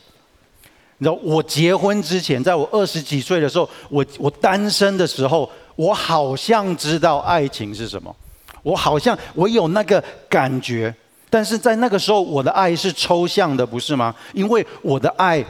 [0.99, 8.15] 你知道我结婚之前，在我二十几岁的时候，我我单身的时候，我好像知道爱情是什么，
[8.63, 10.95] 我好像我有那个感觉，
[11.29, 14.15] 但是在那个时候，我的爱是抽象的，不是吗？
[14.33, 15.45] 因为我的爱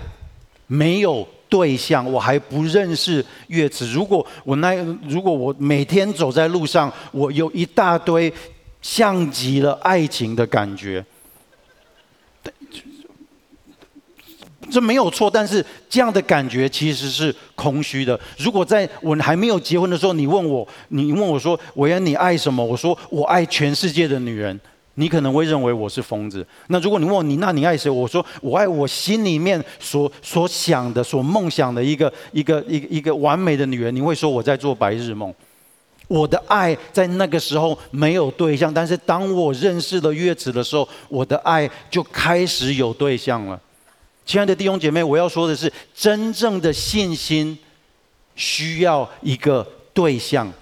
[0.67, 1.27] 没有。
[1.49, 3.87] 对象，我还不认识月子。
[3.87, 4.75] 如果我那，
[5.09, 8.31] 如果我每天走在路上，我有一大堆
[8.83, 11.03] 像极了爱情的感觉，
[14.71, 15.31] 这没有错。
[15.31, 18.19] 但是这样的感觉其实是空虚的。
[18.39, 24.59] 如果在我还没有结婚的时候，你问我，你问我说：“维恩，你爱什么？”我说：“我爱全世界的女人。”
[24.99, 26.47] 你可能会认为我是疯子。
[26.69, 27.91] 那如果你问我你，那你爱谁？
[27.91, 33.95] 我说我爱我心里面所所想的、所梦想的一个一个一个一个完美的女人。
[33.95, 35.35] 你会说我在做白日梦。
[36.09, 43.61] 我的爱在那个时候没有对象，但是当我认识了月子的时候，我的爱就开始有对象了。
[44.27, 47.57] 亲爱的弟兄姐妹，我要说的是，真正的信心
[48.35, 50.53] 需要一个对象。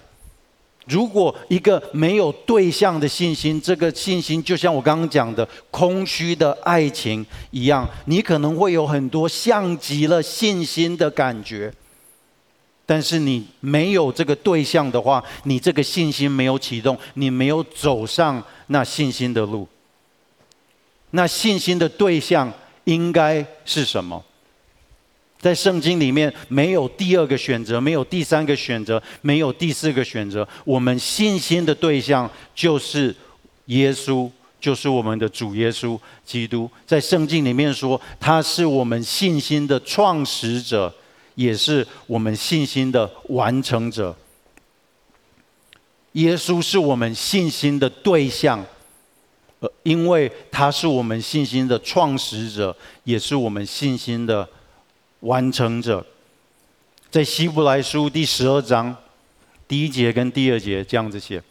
[0.85, 11.73] 如果一个没有对象的信心，这个信心就像我刚刚讲的空虚的爱情一样，你可能会有很多像极了信心的感觉，
[12.85, 19.67] 但是你没有这个对象的话，你这个信心没有启动，你没有走上那信心的路。
[21.09, 22.53] 那信心的对象
[22.85, 24.23] 应该是什么？
[25.37, 30.47] 在圣经里面没有第二个选择，没有第三个选择，没有第四个选择。
[30.63, 33.15] 我们信心的对象就是
[33.65, 34.27] 耶稣，
[34.59, 36.67] 就是我们的主耶稣基督。
[36.87, 40.91] 在圣经里面说，他是我们信心的创始者，
[41.35, 44.15] 也是我们信心的完成者。
[46.13, 48.65] 耶稣是我们信心的对象，
[49.59, 54.47] 呃，因为他是我们信心的创始者，也是我们信心的。
[55.21, 56.05] 完成者，
[57.09, 58.95] 在希伯来书第十二章
[59.67, 61.41] 第一节跟第二节这样子写，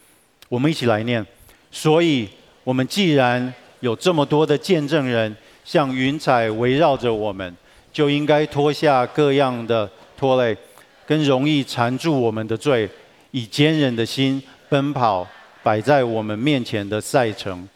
[0.48, 1.26] 我们一起来念。
[1.72, 2.28] 所以，
[2.62, 5.34] 我们既然有这么多的见证人，
[5.64, 7.56] 像云彩围绕着我们，
[7.92, 10.56] 就应该脱下各样的拖累，
[11.04, 12.88] 跟容易缠住我们的罪，
[13.32, 15.26] 以坚忍的心奔跑
[15.64, 17.68] 摆在我们面前的赛程，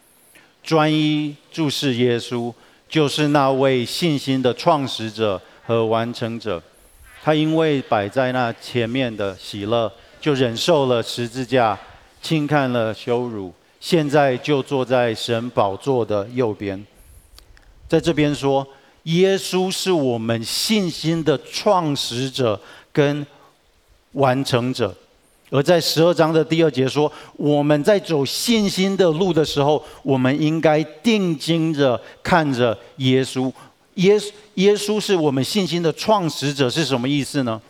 [0.69, 2.53] 专一注视耶稣，
[2.91, 6.63] 就是那位信心的创始者和完成者。
[7.25, 9.91] 他因为摆在那前面的喜乐，
[10.21, 11.79] 就忍受了十字架，
[12.21, 13.51] 轻看了羞辱，
[13.81, 16.85] 现在就坐在神宝座的右边。
[17.89, 18.67] 在这边说，
[19.05, 22.61] 耶稣是我们信心的创始者
[22.93, 23.27] 跟
[24.13, 24.95] 完成者。
[25.51, 33.53] 而在十二章的第二节说，我们在走信心的路的时候，我们应该定睛着看着耶稣。
[33.95, 37.61] 耶稣耶稣是我们信心的创始者，是什么意思呢？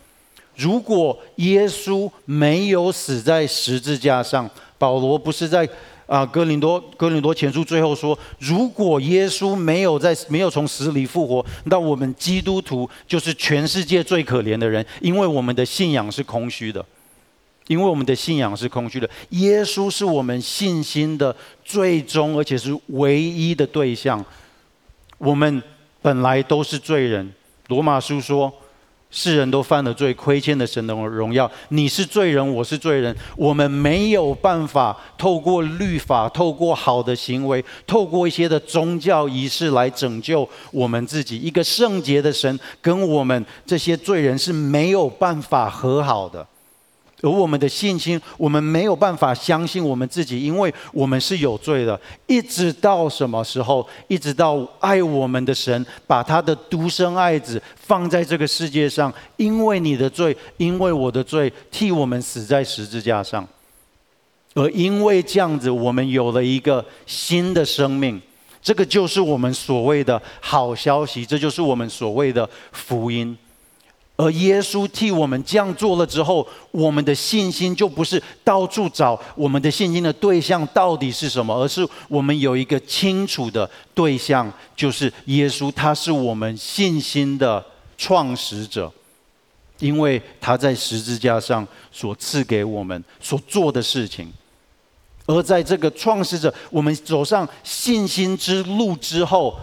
[0.55, 5.67] 如果耶稣没有死在十字架上，保罗不是在
[6.05, 16.85] 啊哥林多哥林多前书最后说，如果耶稣没有在没有从死里复活，那我们基督徒就是全世界最可怜的人，因为我们的信仰是空虚的，
[17.69, 19.09] 因为我们的信仰是空虚的。
[19.29, 24.21] 耶稣是我们信心的最终而且是唯一的对象，
[25.17, 25.63] 我们。
[26.01, 27.29] 本来都是罪人，
[27.67, 28.49] 罗马书说，
[29.11, 31.51] 世人都犯了罪，亏欠了神的荣耀。
[31.67, 41.37] 你是罪人，我是罪人，我们没有办法透过律法、透过好的行为、透过一些的宗教仪式来拯救我们自己。
[41.37, 46.47] 一个圣洁的神跟我们这些罪人是没有办法和好的。
[47.21, 51.99] 而我们的信心，我们没有办法相信我们自己，因为我们是有罪的。
[52.27, 53.85] 一直到什么时候？
[54.07, 63.45] 一直到爱我们的神把他的独生爱子放在这个世界上，因为你的罪，因为我的罪，替我们死在十字架上。
[64.55, 68.21] 而因为这样子，我们有了一个新的生命。
[68.61, 73.37] 这个就是我们所谓的好消息，这就是我们所谓的福音。
[74.21, 87.65] 而耶稣替我们这样做了之后，我们的信心就不是到处找我们的信心的对象到底是什么，而是我们有一个清楚的对象，就是耶稣，他是我们信心的
[87.97, 88.91] 创始者，
[89.79, 94.29] 因为他在十字架上所赐给我们所做的事情。
[95.27, 99.57] 而在这个创始者，我们走上信心之路之后。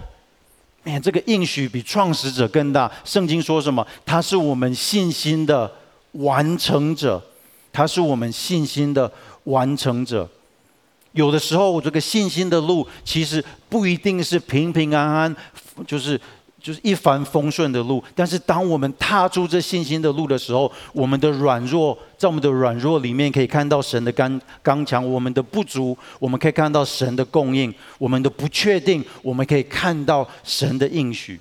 [0.87, 2.91] 哎，这个应许比创始者更大。
[3.05, 3.84] 圣经说什么？
[4.05, 5.70] 他是我们信心的
[6.12, 7.20] 完成者，
[7.72, 9.11] 他是我们信心的
[9.45, 10.28] 完成者。
[11.11, 15.37] 有的时候，这个信心的路其实不一定是平平安安，
[15.87, 16.18] 就是。
[16.67, 31.39] 就是一帆风顺的路，但是当我们踏出这信心的路的时候，我们的软弱，在我们的软弱里面可以看到神的刚刚强，我们的不足，我们可以看到神的供应，我们的不确定，我们可以看到神的应许。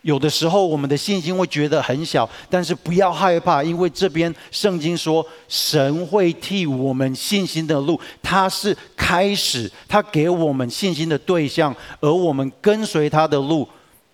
[0.00, 13.68] 有的时候我们的信心会觉得很小，但是不要害怕，因为这边圣经说，神会替我们信心的路，他是开始，他给我们信心的对象，而我们跟随他的路。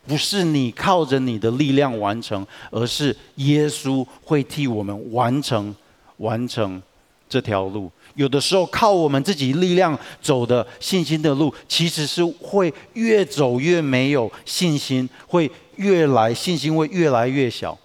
[0.06, 5.74] 不是你靠着你的力量完成，而是耶稣会替我们完成
[6.18, 6.82] 完成
[7.28, 7.90] 这条路。
[8.14, 17.76] 有的时候靠我们自己力量走的信心的路，其实是会越走越没有信心，会越来信心会越来越小。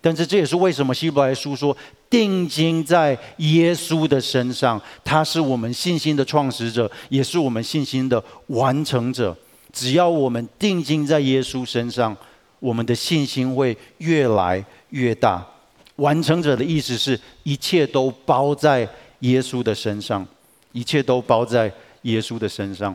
[0.00, 1.76] 但是这也是为什么希伯来书说，
[2.10, 9.36] 定睛在耶稣的身上，他是我们信心的创始者，也是我们信心的完成者。
[9.78, 12.16] 只要我们定睛在耶稣身上，
[12.58, 15.46] 我们的信心会越来越大。
[15.94, 18.88] 完成者的意思是一切都包在
[19.20, 20.26] 耶稣的身上，
[20.72, 21.72] 一切都包在
[22.02, 22.92] 耶稣的身上。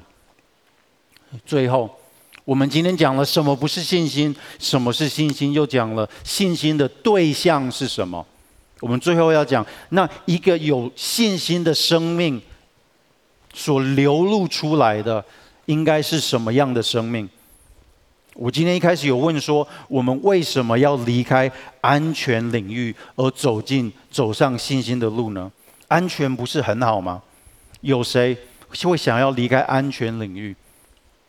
[1.46, 1.90] 最后，
[2.44, 8.26] 我们今天讲了什么不是信心，什么是信心，又讲了信心的对象是什么。
[8.82, 12.42] 我们最后要讲，那一个有信心的生命
[13.54, 15.24] 所流露出来的。
[15.66, 17.30] 应该是什么样的生命？
[18.36, 21.52] 我今天一开始有问说，我们为什么要离开
[21.82, 25.52] 安全领域而走进走上信心的路呢？
[25.88, 27.22] 安全不是很好吗？
[27.82, 28.36] 有谁
[28.84, 30.56] 会想要离开安全领域？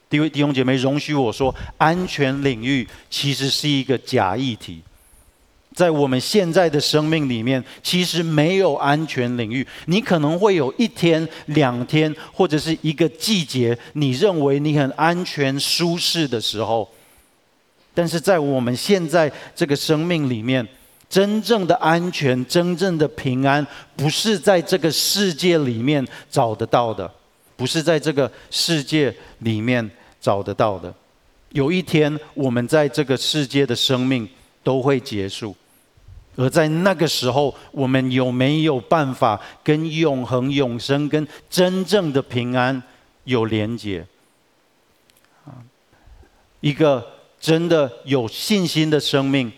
[0.09, 4.81] 弟兄弟兄姐妹，容许我说，安全领域其实是一个假议题。
[5.75, 9.67] 在我们现在的生命里面，其实没有安全领域。
[9.87, 16.89] 你可能会有一天、两天，或者是一个季节，你认为你很安全、舒适的时候。
[17.93, 20.67] 但是在我们现在这个生命里面，
[21.09, 23.65] 真正的安全、真正的平安，
[23.97, 27.09] 不是在这个世界里面找得到的，
[27.57, 29.89] 不是在这个世界里面
[30.21, 30.93] 找得到的。
[31.51, 34.29] 有一天我们在这个世界的生命
[34.65, 35.55] 都会结束，
[36.37, 42.83] 而在那个时候，我们有没有办法跟永恒、永生、跟真正的平安
[43.25, 44.05] 有连结？
[45.45, 45.55] 啊，
[46.61, 47.07] 一个
[47.41, 49.53] 真的有信心的生命，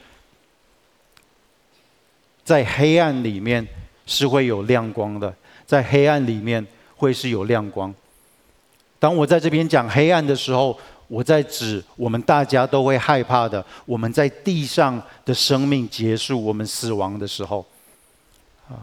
[2.45, 3.67] 在黑暗里面
[4.05, 6.67] 是会有亮光的，在黑暗里面
[6.97, 7.95] 会是有亮光。
[8.99, 10.79] 当我在这边讲黑暗的时候，
[11.09, 17.65] 我在指我们大家都会害怕的，我们在地上的生命结束，我们死亡的时候，
[18.69, 18.75] 啊，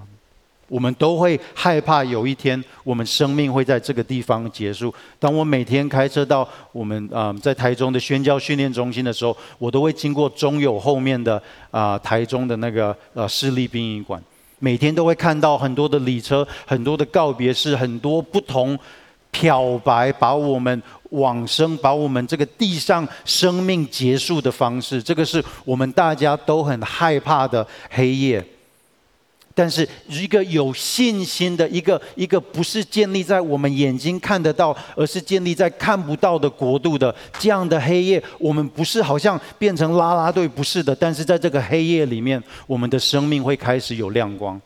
[0.69, 4.93] 我们都会害怕有一天我们生命会在这个地方结束。
[5.19, 14.23] 当我每天开车到我们啊在台中的宣教训练中心的时候，我都会经过中友后面的啊台中的那个呃市立殡仪馆，
[14.59, 18.79] 每天都会看到很多的礼车，很多的告别式，很多不同。
[19.35, 20.79] 漂白，把我们
[21.13, 28.43] 往生，把我们这个地上生命结束的方式，这个是我们大家都很害怕的黑夜。
[29.55, 40.95] 但是一个有信心的一个一个，不是建立在我们眼睛看得到，而是建立在看不到的国度的这样的黑夜，我们不是好像变成啦啦队，不是的。
[40.95, 44.59] 但是在这个黑夜里面，我们的生命会开始有亮光。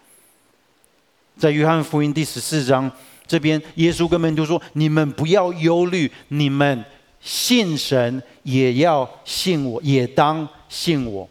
[1.38, 2.90] 在约翰福音第十四章。
[3.28, 6.84] 这边耶稣根本就说：“你们不要忧虑，你们
[7.20, 11.28] 信神也要信我，也当信我。”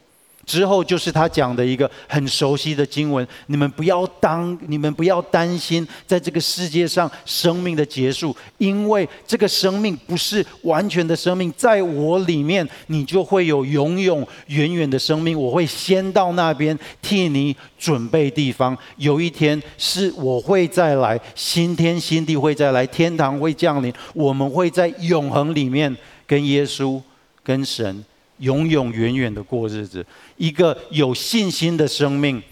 [0.47, 15.39] 之后就是他讲的一个很熟悉的经文：你们不要当，你们不要担心，在这个世界上生命的结束，因为这个生命不是完全的生命，在我里面，你就会有永永远远的生命。
[15.39, 25.95] 我会先到那边替你准备地方，有一天是我会再来，新天新地会再来，天堂会降临，我们会在永恒里面
[26.25, 27.03] 跟耶稣、
[27.43, 28.05] 跟神。
[28.39, 30.05] 永永远远的过日子，
[30.37, 32.43] 一个有信心的生命，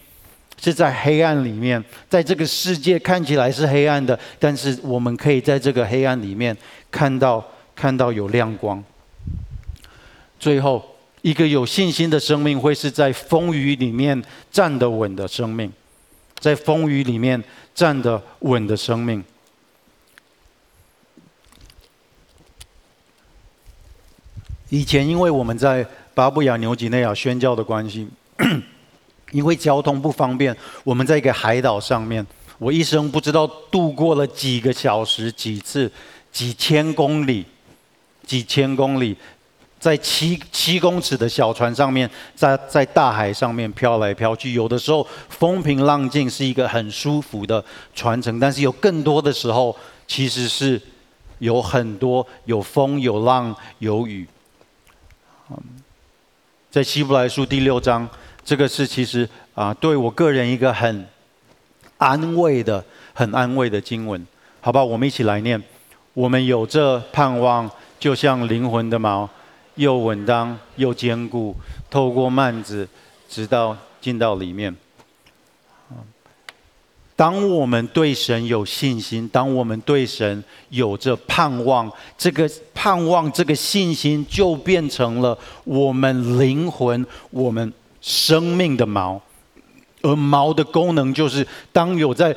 [0.60, 6.56] 是在黑暗里面，在这个世界看起来是黑暗的，但是我们可以在这个黑暗里面
[6.90, 8.82] 看到看到有亮光。
[10.38, 10.82] 最后，
[11.22, 15.72] 一个有信心的生命会是在风雨里面站得稳的生命，
[16.38, 17.42] 在风雨里面
[17.74, 19.24] 站得稳的生命。
[24.70, 28.08] 以前因为我们在巴布亚纽几内亚宣教的关系，
[29.30, 32.26] 因为交通不方便，我们在一个海岛上面，
[32.58, 35.90] 我一生不知道度过了几个小时、几次、
[36.32, 37.44] 几千公里、
[38.24, 39.16] 几千公里，
[39.78, 44.54] 在七七公尺的小船上面，在在大海上面飘来飘去。
[44.54, 47.62] 有的时候风平浪静，是一个很舒服的
[47.94, 50.80] 船程，但是有更多的时候，其实是
[51.40, 54.26] 有很多有风、有浪、有雨。
[56.70, 58.08] 在希伯来书第六章，
[58.44, 61.06] 这个是其实啊，对我个人一个很
[61.98, 64.26] 安慰的、很安慰的经文，
[64.60, 64.82] 好吧？
[64.82, 65.62] 我们一起来念：
[66.12, 69.28] 我们有这盼望，就像灵魂的锚，
[69.76, 71.54] 又稳当又坚固，
[71.88, 72.88] 透过幔子，
[73.28, 74.74] 直到进到里面。
[77.16, 89.20] 当我们对神有信心，当我们对神有着盼望，这个盼望、这个信心就变成了我们灵魂、我们生命的锚，
[90.02, 92.34] 而锚的功能就是当有在。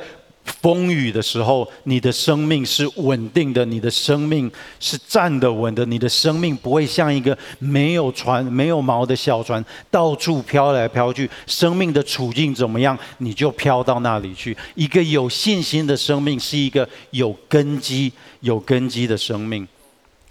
[0.60, 11.30] 风雨的时候，你的生命是稳定的，你的生命是站得稳的，你的生命不会像一个没有船、没有锚的小船，到处飘来飘去。
[11.46, 14.56] 生命的处境怎么样，你就飘到那里去。
[14.74, 19.66] 一个有信心的生命，是一个有根基、有根基的生命，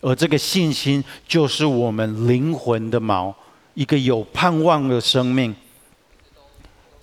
[0.01, 3.33] 而这个信心就是我们灵魂的锚，
[3.73, 5.55] 一个有盼望的生命。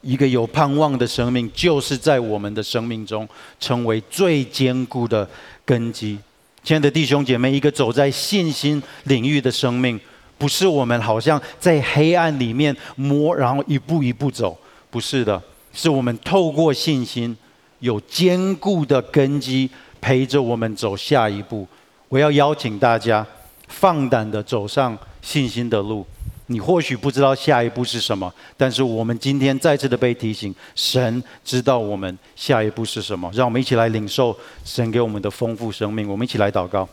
[0.05, 3.27] 一个有盼望的生命，就是在我们的生命中
[3.59, 5.29] 成为最坚固的
[5.65, 6.19] 根基。
[6.63, 9.99] 亲爱的弟兄姐妹，一个走在信心领域的生命，
[10.39, 14.57] 不是我们好像在黑暗里面摸，然后一步一步走，
[14.91, 15.43] 不是的，
[15.73, 17.37] 是我们透过信心，
[17.81, 19.69] 有坚固的根基
[20.01, 21.67] 陪着我们走下一步。
[22.09, 23.27] 我要邀请大家，
[23.69, 26.07] 放胆的走上信心的路。
[26.47, 33.31] 你或许不知道下一步是什么，但是我们今天再次的被提醒，神知道我们下一步是什么。
[33.33, 36.07] 让我们一起来领受神给我们的丰富生命。
[36.09, 36.87] 我们一起来祷告。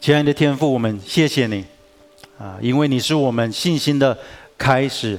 [0.00, 1.64] 亲爱的天父，我们谢谢你
[2.36, 4.18] 啊，因为你是我们信心的
[4.58, 5.18] 开始。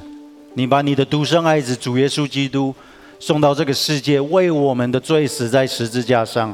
[0.56, 2.76] 你把你的独生爱子主耶稣基督
[3.18, 6.54] 送到这个世界，为我们的罪死在十字架上。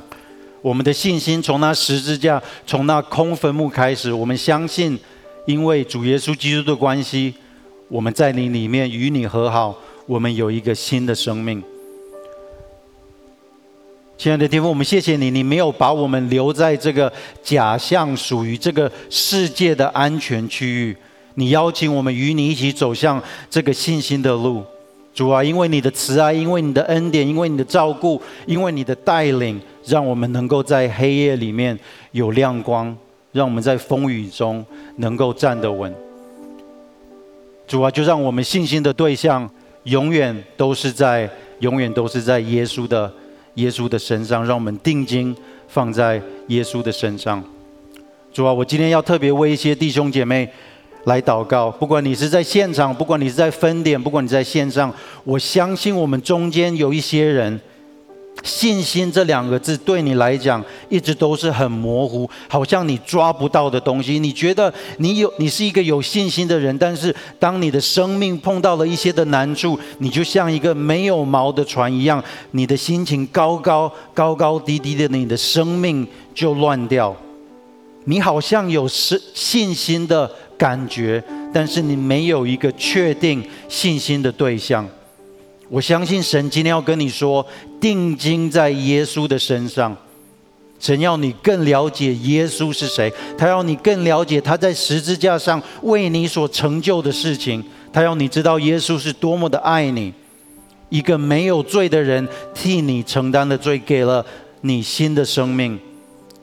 [0.68, 4.12] 我们的信心从那十字架、从那空坟墓开始。
[4.12, 5.00] 我们相信，
[5.46, 7.34] 因为主耶稣基督的关系，
[7.88, 9.74] 我们在你里面与你和好，
[10.06, 11.64] 我们有一个新的生命。
[14.18, 17.10] 亲爱的天父，我们谢谢你，你没有把我们留在这个
[17.42, 20.98] 假象属于这个世界的安全区域，
[21.36, 24.66] 你邀请我们与你一起走向这个信心的路。
[25.18, 31.76] 主啊，因为你的慈爱，因为你的恩典，因为你的照顾，因为你的带领，让我们能够在黑夜里面
[32.12, 32.96] 有亮光，
[33.32, 34.64] 让我们在风雨中
[34.98, 35.92] 能够站得稳。
[37.66, 39.50] 主啊，就让我们信心的对象
[39.86, 41.28] 永远都是在，
[41.62, 43.12] 永远都是在耶稣的。
[43.56, 45.36] 耶稣的身上，让我们定睛
[45.68, 47.44] 放在耶稣的身上。
[48.32, 50.48] 主啊，我今天要特别为一些弟兄姐妹
[51.08, 51.72] 来祷告。
[51.72, 54.94] 不管你是在现场，不管你是在分点，不管你在线上，
[55.24, 57.60] 我相信我们中间有一些人。
[58.44, 64.20] 信心这两个字对你来讲一直都是很模糊，好像你抓不到的东西。
[64.20, 77.16] 你觉得你有，你是一个有信心的人，但是当你的生命碰到了一些的难处，你就像一个没有锚的船一样，你的心情高高高高低低的，你的生命就乱掉。
[78.10, 81.22] 你好像有信信心的感觉，
[81.54, 84.88] 但是你没有一个确定信心的对象。
[85.68, 87.46] 我相信神今天要跟你说，
[87.82, 89.96] 定睛在耶稣的身上。
[90.80, 97.62] 神要你更了解耶稣是谁，他要你更了解他在十字架上为你所成就的事情。
[97.92, 100.14] 他要你知道耶稣是多么的爱你，
[100.88, 104.26] 一个没有罪的人替你承担的罪，给了
[104.62, 105.78] 你新的生命。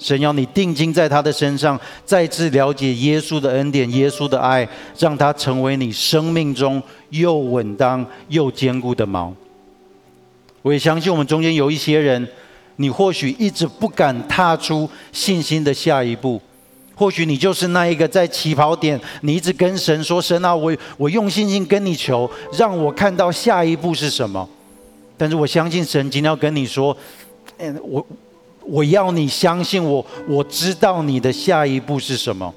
[0.04, 9.32] 神要你定睛在他的身上，再次了解耶稣的恩典、耶稣的爱，让他成为你生命中又稳当又坚固的锚。
[10.60, 12.28] 我也相信我们中间有一些人，
[12.76, 16.38] 你或许一直不敢踏出信心的下一步，
[16.94, 24.46] 或许你就是那一个在起跑点，你一直跟神说：“神啊，我我用信心跟你求，让我看到下一步是什么。”
[25.16, 26.94] 但是我相信神今天要跟你说
[27.56, 28.06] ：“嗯，我。”
[28.66, 32.52] 我要你相信我，我知道你的下一步是什么。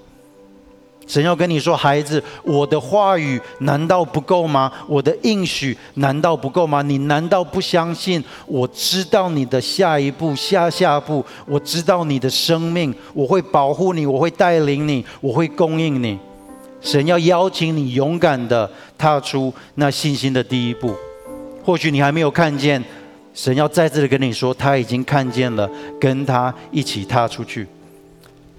[1.06, 4.70] 神要跟你说，孩子，我的话语难道不够吗？
[4.90, 6.82] 我的应许难道不够吗？
[6.82, 8.22] 你难道不相信？
[8.46, 16.20] 我知道你的下一步、下下步，我知道你的生命，我会保护你，我会带领你，我会供应你。
[16.82, 20.94] 神要邀请你勇敢地踏出那信心的第一步。
[21.64, 22.84] 或许你还没有看见。
[23.38, 25.70] 神要再次的跟你说，他已经看见了，
[26.02, 27.68] 跟他一起踏出去。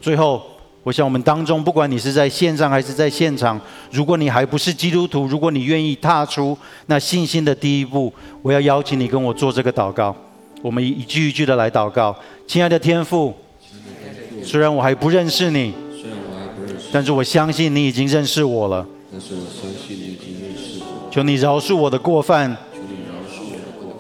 [0.01, 0.41] 最后，
[0.85, 3.61] 我想我们当中，不管你是在线上还是在现场，
[3.91, 6.57] 如果你还不是基督徒，如果你愿意踏出
[6.87, 10.15] 那信心的第一步，我要邀请你跟我做这个祷告。
[10.63, 12.15] 我们一句一句的来祷告。
[12.47, 13.35] 亲爱的天父，
[14.45, 15.75] 虽然我还不认识你，
[16.93, 18.87] 但是我相信你已经认识我了。
[21.11, 22.57] 求你饶恕我的过犯。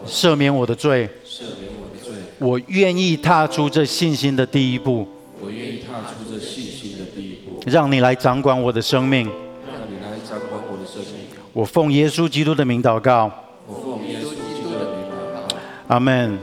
[0.08, 5.06] 赦免我的罪，赦免我的罪，我愿意踏出这信心的第一步。
[5.40, 7.62] 我愿意踏出这信心的第一步。
[7.66, 9.26] 让你来掌管我的生命。
[9.26, 11.26] 让你来掌管我的生命。
[11.52, 13.30] 我奉耶稣基督的名祷告。
[13.66, 15.56] 我奉耶稣基督的名祷告。
[15.88, 16.38] 阿门。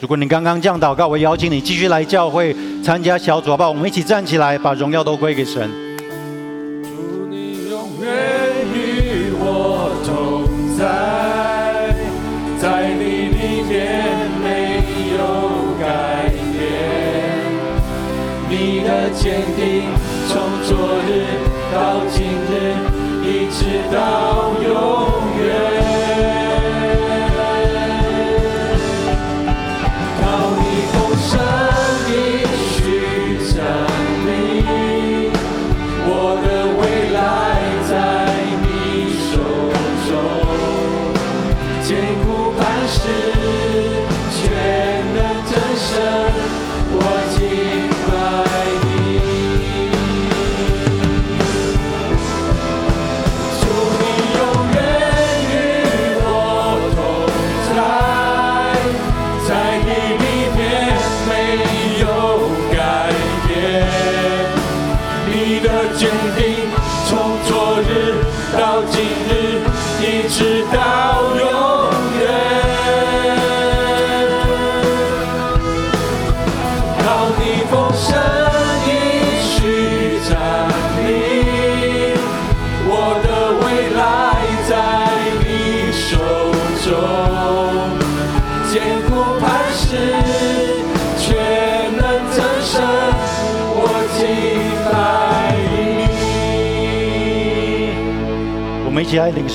[0.00, 3.70] 如果你刚刚这样祷告，我邀请你继续来教会参加小组，好不好？
[3.70, 5.70] 我们一起站起来，把荣耀都归给神。
[6.82, 8.12] 祝你永远
[8.74, 11.15] 与我同在。
[19.16, 19.88] 坚定，
[20.28, 20.76] 从昨
[21.08, 21.24] 日
[21.72, 22.76] 到今日，
[23.24, 25.15] 一直到永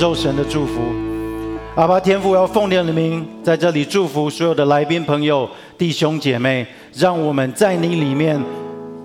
[0.02, 0.82] 受神的祝福。
[1.76, 5.47] 阿爸天父，要奉你的名在这里祝福所有的来宾朋友、
[5.78, 8.41] 弟兄姐妹，让我们在你里面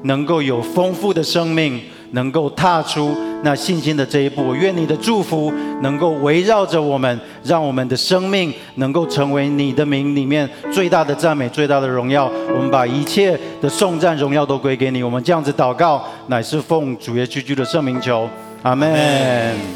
[0.05, 1.79] 能够有丰富的生命，
[2.13, 4.43] 能够踏出那信心的这一步。
[4.43, 12.25] 我愿你的祝福能够围绕着我们，让我们的生命能够成为你的名里面最大的赞美、最大的荣耀。
[12.55, 15.03] 我们把一切的颂赞、荣耀都归给你。
[15.03, 18.27] 我们这样子祷告，乃是奉主耶稣基督的圣名求，
[18.63, 19.67] 阿门。